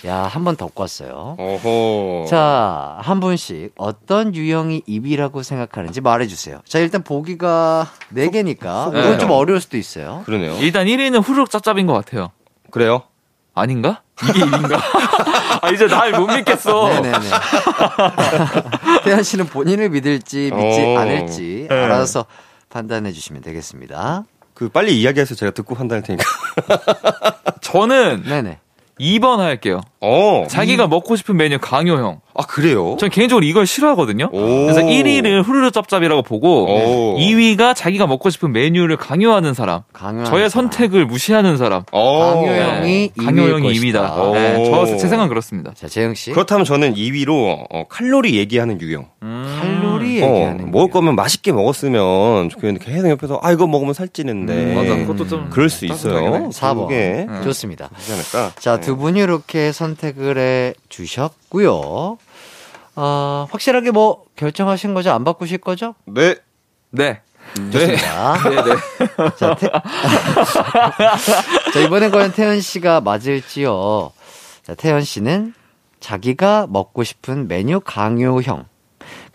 [0.07, 1.35] 야, 한 번 더 꿨어요.
[1.37, 2.25] 어허.
[2.27, 6.61] 자, 한 분씩 어떤 유형이 2위라고 생각하는지 말해주세요.
[6.67, 8.99] 자, 일단 보기가 4개니까 네.
[9.01, 10.23] 이건 좀 어려울 수도 있어요.
[10.25, 10.57] 그러네요.
[10.59, 12.31] 일단 1위는 후루룩 짭짭인 것 같아요.
[12.71, 13.03] 그래요?
[13.53, 14.01] 아닌가?
[14.23, 14.79] 이게 1위인가?
[15.61, 16.89] 아, 이제 날 못 믿겠어.
[16.89, 17.25] 네네네.
[19.05, 20.97] 태연 씨는 본인을 믿을지 믿지 어.
[20.99, 21.75] 않을지 네.
[21.75, 22.25] 알아서
[22.75, 24.25] 판단해 주시면 되겠습니다.
[24.53, 26.25] 그 빨리 이야기해서 제가 듣고 판단할 테니까.
[27.61, 28.59] 저는 네네.
[28.99, 29.81] 2번 할게요.
[30.01, 30.45] 어.
[30.49, 32.19] 자기가 먹고 싶은 메뉴 강요형.
[32.33, 32.95] 아 그래요?
[32.99, 34.29] 전 개인적으로 이걸 싫어하거든요.
[34.31, 34.39] 오.
[34.63, 37.17] 그래서 1위를 후루룩 짭짭이라고 보고 오.
[37.17, 39.81] 2위가 자기가 먹고 싶은 메뉴를 강요하는 사람.
[39.93, 40.69] 강요하는 저의 사람.
[40.69, 41.83] 선택을 무시하는 사람.
[41.93, 42.33] 어.
[42.35, 44.15] 강요형이 강요형이 2위일 2위다.
[44.15, 44.31] 것이다.
[44.33, 44.85] 네, 오.
[44.85, 45.71] 저, 제 생각은 그렇습니다.
[45.75, 46.31] 자, 재영 씨.
[46.31, 49.07] 그렇다면 저는 2위로 어, 칼로리 얘기하는 유형.
[49.21, 50.91] 칼로리 어, 얘기하는 먹을.
[50.91, 54.53] 거면 맛있게 먹었으면 좋겠는데 계속 옆에서 아 이거 먹으면 살찌는데.
[54.53, 54.95] 음, 맞아.
[54.95, 56.13] 그것도 좀 그럴 수 있어요.
[56.13, 56.49] 따뜻하긴 해.
[56.49, 56.87] 4번.
[56.87, 57.89] 그게 좋습니다.
[57.97, 58.51] 되지 않을까?
[58.59, 58.81] 자, 네.
[58.81, 62.17] 두 분이 이렇게 선택을 해 주셨고요.
[62.97, 65.11] 어, 확실하게 뭐 결정하신 거죠?
[65.11, 65.95] 안 바꾸실 거죠?
[66.05, 66.35] 네.
[66.91, 67.21] 네.
[67.71, 68.37] 좋습니다.
[68.49, 69.31] 네, 네.
[69.37, 69.69] 자, 태...
[71.73, 74.11] 자, 이번엔 과연 태연 씨가 맞을지요.
[74.63, 75.53] 자, 태연 씨는
[75.99, 78.65] 자기가 먹고 싶은 메뉴 강요형.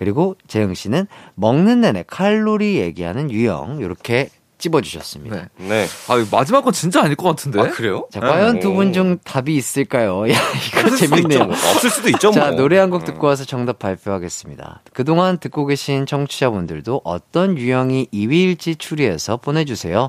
[0.00, 3.78] 그리고 재영 씨는 먹는 내내 칼로리 얘기하는 유형.
[3.80, 5.36] 이렇게 찝어주셨습니다.
[5.36, 5.68] 네.
[5.68, 5.86] 네.
[6.08, 7.60] 아, 마지막 건 진짜 아닐 것 같은데?
[7.60, 8.06] 아 그래요?
[8.10, 8.60] 자, 과연 오.
[8.60, 10.22] 두분 중 답이 있을까요?
[10.32, 10.34] 야,
[10.78, 11.44] 이거 재밌네요.
[11.44, 11.54] 뭐.
[11.54, 12.30] 없을 수도 있죠.
[12.30, 12.56] 자, 뭐.
[12.56, 14.82] 노래 한 곡 듣고 와서 정답 발표하겠습니다.
[14.94, 20.08] 그동안 듣고 계신 청취자분들도 어떤 유형이 2위일지 추리해서 보내주세요.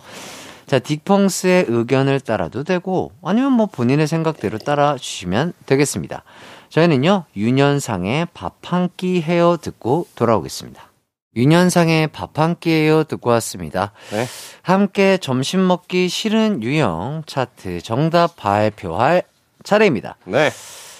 [0.67, 6.23] 자, 딕펑스의 의견을 따라도 되고, 아니면 뭐 본인의 생각대로 따라 주시면 되겠습니다.
[6.71, 10.89] 저희는요, 윤현상의 밥 한끼 해요 듣고 돌아오겠습니다.
[11.35, 13.91] 윤현상의 밥 한끼 해요 듣고 왔습니다.
[14.11, 14.25] 네.
[14.61, 19.23] 함께 점심 먹기 싫은 유형 차트 정답 발표할
[19.63, 20.15] 차례입니다.
[20.25, 20.49] 네.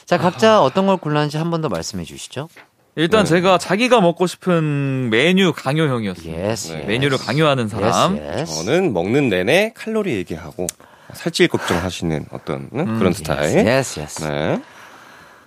[0.05, 2.49] 자, 각자 어떤 걸 골랐는지 한 번 더 말씀해 주시죠.
[2.97, 3.29] 일단 네.
[3.29, 6.33] 제가 자기가 먹고 싶은 메뉴 강요형이었어요.
[6.49, 6.73] Yes.
[6.73, 6.83] 네.
[6.83, 8.17] 메뉴를 강요하는 사람.
[8.17, 8.65] Yes, yes.
[8.65, 10.67] 저는 먹는 내내 칼로리 얘기하고
[11.13, 12.99] 살찔 걱정하시는 어떤 응?
[12.99, 13.65] 그런 스타일.
[13.65, 14.23] Yes, yes.
[14.25, 14.61] 네.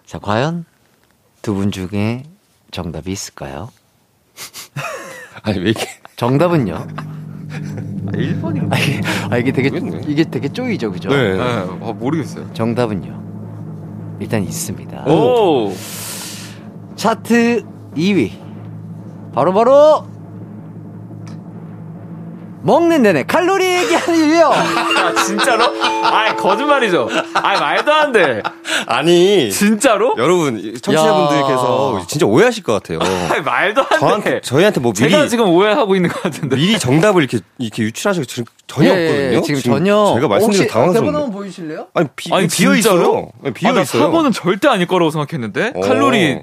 [0.07, 0.64] 자, 과연
[1.42, 2.24] 두 분 중에
[2.70, 3.70] 정답이 있을까요?
[5.42, 5.86] 아니 왜 이렇게
[6.16, 6.86] 정답은요?
[8.12, 8.72] 1번인가?
[8.72, 9.00] 아, 이게,
[9.30, 10.05] 아, 이게 되게, 모르겠네.
[10.11, 11.09] 이게 되게 쪼이죠, 그죠?
[11.11, 11.34] 네.
[11.34, 12.52] 네, 아, 모르겠어요.
[12.52, 14.16] 정답은요?
[14.20, 15.05] 일단 있습니다.
[15.11, 15.72] 오!
[16.96, 17.62] 차트
[17.96, 18.32] 2위.
[19.34, 20.07] 바로바로,
[22.65, 24.47] 먹는 내내 칼로리 얘기하는 일이요.
[24.51, 25.65] 아, 진짜로?
[25.85, 27.11] 아, 거짓말이죠.
[27.35, 28.43] 아, 말도 안 돼.
[28.87, 30.15] 아니 진짜로?
[30.17, 32.07] 여러분 청취자분들께서 야.
[32.07, 32.99] 진짜 오해하실 것 같아요.
[33.03, 33.99] 아, 말도 안 돼.
[33.99, 36.57] 저한테 저희한테 뭐 미리 제가 지금 오해하고 있는 것 같은데.
[36.57, 39.43] 미리 정답을 이렇게 이렇게 유출하시고 지금 전혀 예, 없거든요.
[39.43, 40.12] 지금 전혀.
[40.15, 41.12] 제가 말씀드린 대본 당황스럽네.
[41.19, 41.87] 한번 보여주실래요?
[41.93, 42.75] 아니 비, 아니, 비어?
[42.75, 43.29] 있어요.
[43.43, 44.11] 네, 비어 아, 나 있어요.
[44.11, 45.73] 4번은 절대 아닐 거라고 생각했는데.
[45.75, 45.81] 오.
[45.83, 46.39] 칼로리.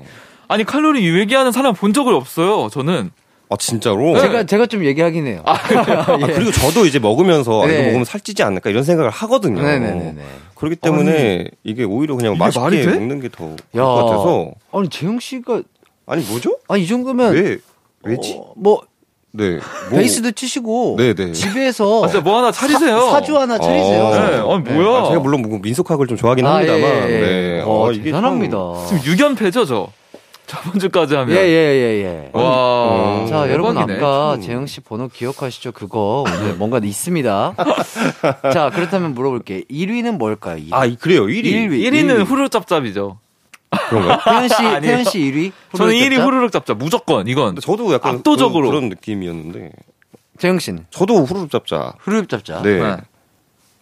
[0.48, 3.10] 아니, 칼로리 얘기하는 사람 본 적이 없어요, 저는.
[3.52, 4.18] 아 진짜로.
[4.20, 5.42] 제가, 제가 좀 얘기하긴 해요.
[5.46, 7.74] 아, 그리고 저도 이제 먹으면서 아, 네.
[7.74, 9.62] 이거 먹으면 살찌지 않을까 이런 생각을 하거든요.
[9.62, 10.22] 네네네네.
[10.56, 12.86] 그렇기 때문에 이게 오히려 그냥 맛있게 돼?
[12.94, 14.52] 먹는 게더 좋을 것 같아서.
[14.72, 15.62] 아니, 재영 씨가,
[16.06, 16.58] 아니 뭐죠?
[16.70, 17.34] 아니, 이 정도면.
[17.34, 17.58] 왜
[18.04, 18.38] 왜지?
[18.40, 18.82] 어, 뭐,
[19.32, 19.60] 네.
[19.90, 20.96] 뭐- 베이스도 치시고.
[20.98, 21.34] 네네.
[21.34, 22.06] 집에서.
[22.06, 23.02] 아, 진짜 뭐 하나 차리세요.
[23.12, 24.04] 사, 주 하나 차리세요.
[24.04, 24.16] 어.
[24.16, 25.02] 네, 아니, 뭐야.
[25.04, 26.82] 아, 제가 물론 뭐 민속학을 좀 좋아하긴 아, 합니다만.
[26.84, 27.20] 예, 예.
[27.20, 27.62] 네.
[27.66, 28.58] 어, 어, 이게 대단합니다.
[28.88, 29.90] 좀- 지금 6연패죠, 저.
[30.52, 31.36] 저번 주까지 하면.
[31.36, 32.30] 예, 예, 예, 예.
[32.34, 33.26] 와.
[33.30, 33.98] 자, 여러분 대박이네.
[34.00, 34.42] 아까 좀.
[34.42, 35.72] 재영 씨 번호 기억하시죠?
[35.72, 37.56] 그거 오늘 뭔가 있습니다.
[38.54, 39.62] 자, 그렇다면 물어볼게요.
[39.70, 40.58] 1위는 뭘까요?
[40.58, 40.74] 1위.
[40.74, 41.26] 아, 이- 그래요.
[41.26, 41.46] 1위.
[41.46, 41.82] 1위.
[41.90, 43.18] 1위는 후루룩 짭짭이죠.
[43.90, 44.18] 그런가요?
[44.26, 44.56] 태현 씨.
[44.82, 45.52] 태현 씨 1위?
[45.78, 46.26] 저는 1위 짭짭?
[46.26, 46.78] 후루룩 짭짭.
[46.78, 47.56] 무조건, 이건.
[47.56, 48.68] 저도 약간 압도적으로.
[48.68, 49.72] 그런, 그런 느낌이었는데.
[50.38, 51.94] 재영 씨는 저도 후루룩 잡자.
[52.00, 52.64] 후루룩 짭짭.
[52.64, 52.80] 네.
[52.82, 52.98] 네.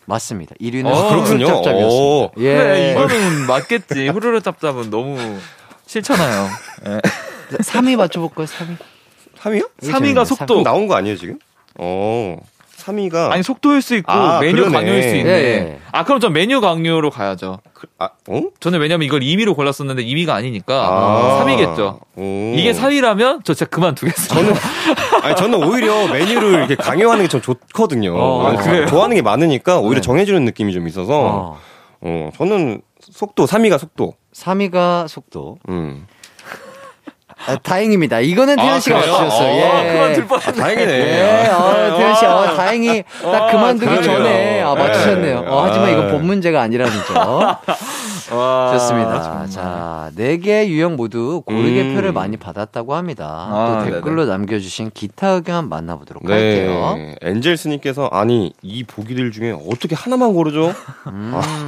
[0.05, 0.53] 맞습니다.
[0.61, 1.45] 1위는 아, 후루룩 그렇군요.
[1.47, 1.87] 짭짭이었습니다.
[1.87, 2.31] 오.
[2.37, 2.57] 예.
[2.57, 4.07] 그래, 이거는 맞겠지.
[4.09, 5.17] 후루룩 짭짭은 너무
[5.89, 6.49] 싫잖아요.
[6.87, 6.99] 예.
[7.63, 8.45] 3위 맞춰볼까요?
[8.45, 8.77] 3위.
[9.39, 9.69] 3위요?
[9.81, 10.61] 3위가 속도.
[10.61, 11.39] 나온 거 아니에요, 지금?
[11.79, 12.37] 어.
[12.77, 13.31] 3위가.
[13.31, 14.71] 아니, 속도일 수 있고, 아, 메뉴 그러네.
[14.71, 15.29] 강요일 수 있네.
[15.29, 15.79] 예, 예.
[15.91, 17.59] 아, 그럼 전 메뉴 강요로 가야죠.
[17.97, 18.41] 아, 어?
[18.59, 21.43] 저는 왜냐면 이걸 2위로 골랐었는데 2위가 아니니까 아.
[21.43, 21.99] 3위겠죠.
[22.17, 22.53] 오.
[22.55, 24.27] 이게 4위라면 저 진짜 그만두겠어요.
[24.27, 24.53] 저는
[25.23, 28.15] 아니 저는 오히려 메뉴를 이렇게 강요하는 게 좀 좋거든요.
[28.15, 28.85] 어, 아니, 그래요?
[28.85, 30.01] 좋아하는 게 많으니까 오히려 네.
[30.01, 31.59] 정해주는 느낌이 좀 있어서 어.
[32.01, 34.13] 어, 저는 속도 3위가 속도.
[34.33, 35.57] 3위가 속도.
[35.69, 36.07] 음.
[37.47, 38.19] 아, 다행입니다.
[38.19, 39.13] 이거는 태현 아, 씨가 그래요?
[39.13, 39.49] 맞추셨어요.
[39.49, 39.91] 어, 예.
[39.93, 40.39] 그만둘 뻔.
[40.39, 40.91] 아, 다행이네.
[40.93, 44.03] 예, 어, 태현 씨, 어, 다행히 딱 아, 그만두기 그러네요.
[44.17, 45.45] 전에 아, 맞추셨네요.
[45.47, 46.11] 어, 하지만 이건 아.
[46.11, 47.17] 본 문제가 아니라는 점.
[48.37, 49.23] 와, 좋습니다.
[49.23, 49.49] 정말.
[49.49, 51.95] 자, 네 개 유형 모두 고르게 음.
[51.95, 53.25] 표를 많이 받았다고 합니다.
[53.49, 56.33] 아, 또 댓글로 남겨주신 기타 의견 만나보도록 네.
[56.33, 56.97] 할게요.
[57.21, 60.73] 엔젤스님께서 아니 이 보기들 중에 어떻게 하나만 고르죠?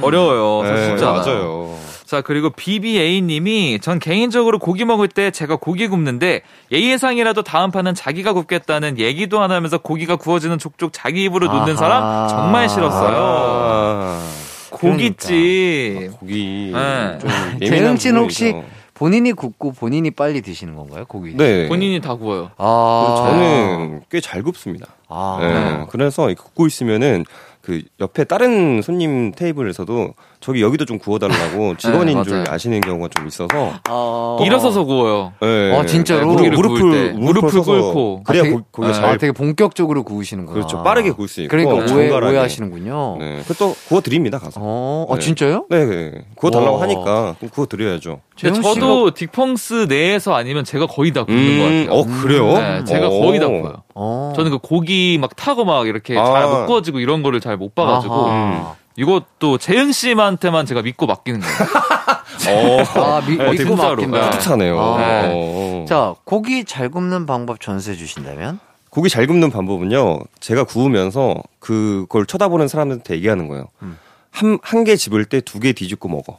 [0.02, 0.66] 어려워요.
[0.68, 1.12] 사실 네, 진짜.
[1.12, 1.74] 맞아요.
[2.12, 8.34] 자, 그리고 BBA님이 전 개인적으로 고기 먹을 때 제가 고기 굽는데 예의상이라도 다음 판은 자기가
[8.34, 11.74] 굽겠다는 얘기도 안 하면서 고기가 구워지는 족족 자기 입으로 놓는 아하.
[11.74, 13.16] 사람 정말 싫었어요.
[13.16, 14.28] 아,
[14.72, 16.10] 고깃집.
[16.20, 17.18] 고기 네.
[17.18, 17.30] 좀
[17.62, 18.20] 예민한 재흥 씨는.
[18.20, 18.54] 혹시
[18.92, 21.06] 본인이 굽고 본인이 빨리 드시는 건가요?
[21.08, 21.34] 고기?
[21.34, 21.66] 네.
[21.66, 22.50] 본인이 다 구워요.
[22.58, 24.88] 아, 저는 꽤 잘 굽습니다.
[25.08, 25.86] 아, 네.
[25.88, 27.24] 그래서 이 굽고 있으면은
[27.62, 30.12] 그 옆에 다른 손님 테이블에서도
[30.42, 32.44] 저기 여기도 좀 구워달라고 직원인 네, 줄.
[32.48, 35.32] 아시는 경우가 좀 있어서 아, 일어서서 구워요.
[35.40, 35.72] 네.
[35.74, 36.34] 어, 진짜로?
[36.36, 36.50] 때.
[36.50, 36.82] 무릎을
[37.14, 38.22] 무릎을 꿇고.
[38.24, 39.00] 그래야 아, 되게- 고, 고기가 네.
[39.00, 40.54] 잘 아, 되게 본격적으로 구우시는구나.
[40.54, 40.82] 그렇죠.
[40.82, 42.26] 빠르게 구울 수 있고 그러니까 오해, 정갈하게.
[42.36, 43.16] 오해하시는군요.
[43.20, 43.40] 네.
[43.46, 44.60] 그또 구워 드립니다 가서.
[44.62, 45.20] 어, 아, 네.
[45.20, 45.66] 진짜요?
[45.70, 46.12] 네, 네.
[46.34, 46.82] 구워 달라고 와.
[46.82, 48.20] 하니까 구워 드려야죠.
[48.40, 52.00] 근데 저도 딕펑스 내에서 아니면 제가 거의 다 굽는 것 음, 같아요.
[52.00, 52.46] 어 그래요?
[52.58, 53.10] 네, 제가 어.
[53.10, 53.74] 거의 다 구워요.
[53.94, 54.32] 어.
[54.34, 56.24] 저는 그 고기 막 타고 막 이렇게 아.
[56.24, 58.74] 잘못 구워지고 이런 거를 잘 못 봐가지고 아하.
[58.96, 61.56] 이것도 재은 씨한테만 제가 믿고 맡기는 거예요.
[62.48, 63.76] 어, 아, 미, 어, 믿고.
[63.76, 64.30] 맡긴다.
[64.30, 64.38] 네.
[64.38, 64.78] 차네요.
[64.80, 65.22] 아.
[65.32, 65.84] 어.
[65.88, 68.58] 자, 고기 잘 굽는 방법 전수해 주신다면?
[68.90, 70.20] 고기 잘 굽는 방법은요.
[70.40, 73.68] 제가 구우면서 그걸 쳐다보는 사람한테 얘기하는 거예요.
[73.82, 73.98] 음.
[74.30, 76.38] 한 한 개 집을 때 두 개 뒤집고 먹어.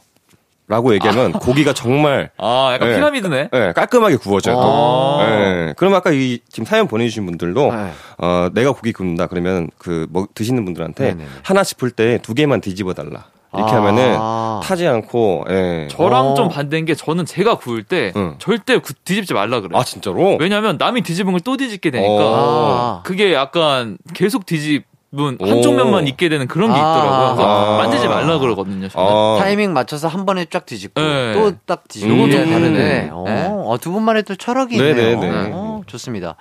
[0.66, 2.94] 라고 얘기하면 고기가 정말 아, 약간 네.
[2.96, 3.48] 피라미드네.
[3.52, 4.54] 예, 깔끔하게 구워져요.
[4.54, 4.62] 또.
[4.62, 5.26] 아.
[5.28, 5.74] 예.
[5.76, 7.90] 그럼 아까 이 지금 사연 보내주신 분들도 네.
[8.18, 11.26] 어, 내가 고기 굽는다 그러면 그 뭐 드시는 분들한테 네네네.
[11.42, 13.26] 하나 짚을 때 두 개만 뒤집어 달라.
[13.54, 13.76] 이렇게 아.
[13.76, 14.18] 하면은
[14.62, 15.88] 타지 않고 예.
[15.90, 16.34] 저랑 어.
[16.34, 18.34] 좀 반대인 게 저는 제가 구울 때 응.
[18.38, 19.78] 절대 구- 뒤집지 말라 그래요.
[19.78, 20.36] 아 진짜로?
[20.40, 23.02] 왜냐면 남이 뒤집은 걸 또 뒤집게 되니까 아.
[23.04, 24.84] 그게 약간 계속 뒤집
[25.16, 25.46] 은 오.
[25.46, 26.78] 한쪽 면만 있게 되는 그런 게 아.
[26.78, 27.46] 있더라고요.
[27.46, 27.76] 아.
[27.78, 28.88] 만지지 말라 그러거든요.
[28.94, 29.38] 아.
[29.40, 31.32] 타이밍 맞춰서 한 번에 쫙 뒤집고 네.
[31.34, 33.08] 또딱 뒤집고 되는데 다르네.
[33.12, 33.46] 어, 네.
[33.48, 34.94] 어, 두 분만의 또 철학이 있네요.
[34.94, 35.50] 네네네.
[35.52, 36.36] 어, 좋습니다.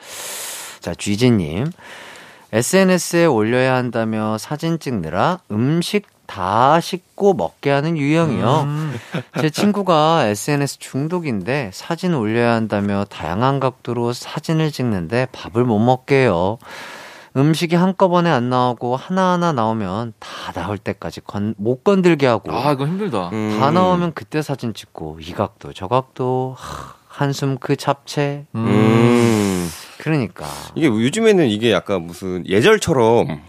[0.80, 1.67] 자, 쥐지님.
[2.51, 8.61] SNS에 올려야 한다며 사진 찍느라 음식 다 씻고 먹게 하는 유형이요.
[8.65, 8.99] 음.
[9.41, 16.57] 제 친구가 SNS 중독인데 사진 올려야 한다며 다양한 각도로 사진을 찍는데 밥을 못 먹게 해요.
[17.36, 22.86] 음식이 한꺼번에 안 나오고 하나하나 나오면 다 나올 때까지 건, 못 건들게 하고 아, 이거
[22.86, 23.29] 힘들다.
[23.29, 23.57] 음.
[23.59, 29.69] 다 나오면 그때 사진 찍고 이 각도 저 각도 하, 한숨 그 잡채 음.
[29.97, 30.45] 그러니까.
[30.75, 33.41] 이게 요즘에는 이게 약간 무슨 예절처럼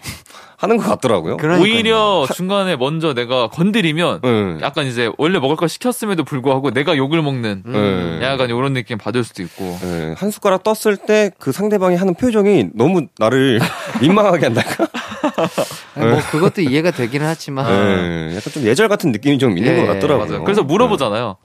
[0.57, 1.37] 하는 것 같더라고요.
[1.61, 4.59] 오히려 중간에 먼저 내가 건드리면 네.
[4.63, 8.21] 약간 이제 원래 먹을 걸 시켰음에도 불구하고 내가 욕을 먹는 네.
[8.23, 9.79] 약간 이런 느낌 받을 수도 있고.
[9.83, 13.59] 네, 한 숟가락 떴을 때 그 상대방이 하는 표정이 너무 나를
[14.01, 14.87] 민망하게 한달까?
[15.97, 19.81] 아니, 뭐 그것도 이해가 되기는 하지만 네, 약간 좀 예절 같은 느낌이 좀 있는 예,
[19.81, 20.27] 것 같더라고요.
[20.29, 20.45] 맞아요.
[20.45, 21.37] 그래서 물어보잖아요.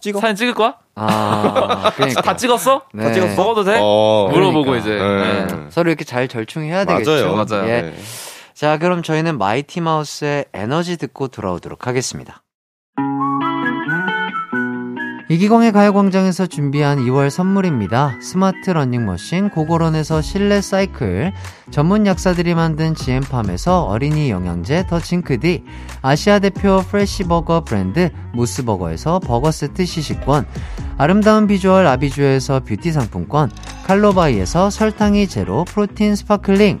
[0.00, 0.20] 찍어?
[0.20, 0.74] 사진 찍을 거야?
[0.94, 2.20] 아, 그러니까.
[2.22, 2.82] 다 찍었어?
[2.92, 3.02] 네.
[3.04, 3.34] 다 찍었어?
[3.34, 3.78] 먹어도 돼?
[3.80, 4.78] 어, 물어보고 그러니까.
[4.78, 4.96] 이제.
[4.98, 5.46] 네.
[5.46, 5.66] 네.
[5.70, 6.98] 서로 이렇게 잘 절충해야 맞아요.
[7.04, 7.34] 되겠죠.
[7.34, 7.68] 맞아요.
[7.68, 7.94] 예.
[8.56, 8.60] 네.
[8.60, 12.42] 자, 그럼 저희는 마이티 마우스의 에너지 듣고 돌아오도록 하겠습니다.
[15.28, 18.18] 이기광의 가요광장에서 준비한 2월 선물입니다.
[18.22, 21.32] 스마트 러닝머신 고고런에서 실내 사이클,
[21.70, 25.64] 전문 약사들이 만든 GM팜에서 어린이 영양제 더 징크디,
[26.00, 30.46] 아시아 대표 프레시버거 브랜드 모스버거에서 버거 세트 시식권,
[30.96, 33.50] 아름다운 비주얼 아비주에서 뷰티 상품권,
[33.84, 36.80] 칼로바이에서 설탕이 제로 프로틴 스파클링,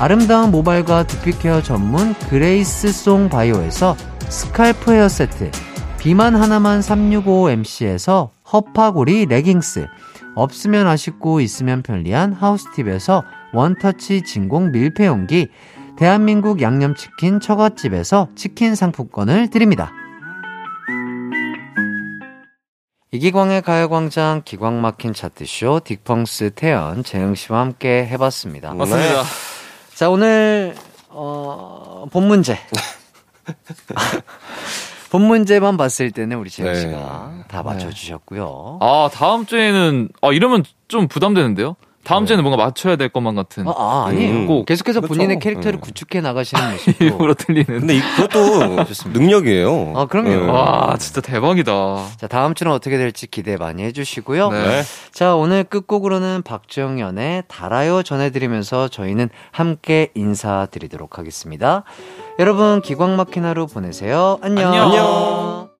[0.00, 3.96] 아름다운 모발과 두피 케어 전문 그레이스 송 바이오에서
[4.28, 5.50] scalp hair 세트,
[5.98, 9.88] 비만 하나만 365MC에서 허파고리 레깅스,
[10.36, 15.48] 없으면 아쉽고 있으면 편리한 하우스팁에서 원터치 진공 밀폐용기,
[15.96, 19.90] 대한민국 양념치킨 처갓집에서 치킨 상품권을 드립니다.
[23.10, 28.74] 이기광의 가요광장 기광 막힌 차트쇼 딕펑스 태현 재영 씨와 함께 해봤습니다.
[28.74, 29.47] 맞습니다.
[29.98, 30.76] 자, 오늘,
[31.08, 32.56] 어, 본 문제.
[35.10, 36.82] 본 문제만 봤을 때는 우리 재영 네.
[36.82, 38.78] 씨가 다 맞춰주셨고요.
[38.80, 41.74] 아, 다음 주에는, 아, 이러면 좀 부담되는데요?
[42.04, 43.68] 다음 주에는 뭔가 맞춰야 될 것만 같은.
[43.68, 44.32] 아, 아, 아니에요.
[44.32, 44.46] 음.
[44.46, 45.14] 꼭 계속해서 그렇죠.
[45.14, 45.80] 본인의 캐릭터를 음.
[45.80, 47.04] 구축해 나가시는 모습도.
[47.04, 47.66] 일부러 틀리는.
[47.80, 48.76] 근데 이- 그것도
[49.12, 49.92] 능력이에요.
[49.94, 50.28] 아, 그럼요.
[50.30, 50.36] 네.
[50.46, 51.72] 와, 진짜 대박이다.
[52.16, 54.50] 자, 다음 주는 어떻게 될지 기대 많이 해주시고요.
[54.50, 54.82] 네.
[55.12, 61.84] 자, 오늘 끝곡으로는 박정현의 달아요 전해드리면서 저희는 함께 인사드리도록 하겠습니다.
[62.38, 64.38] 여러분, 기광 막힌 하루 보내세요.
[64.40, 64.72] 안녕.
[64.72, 65.68] 안녕.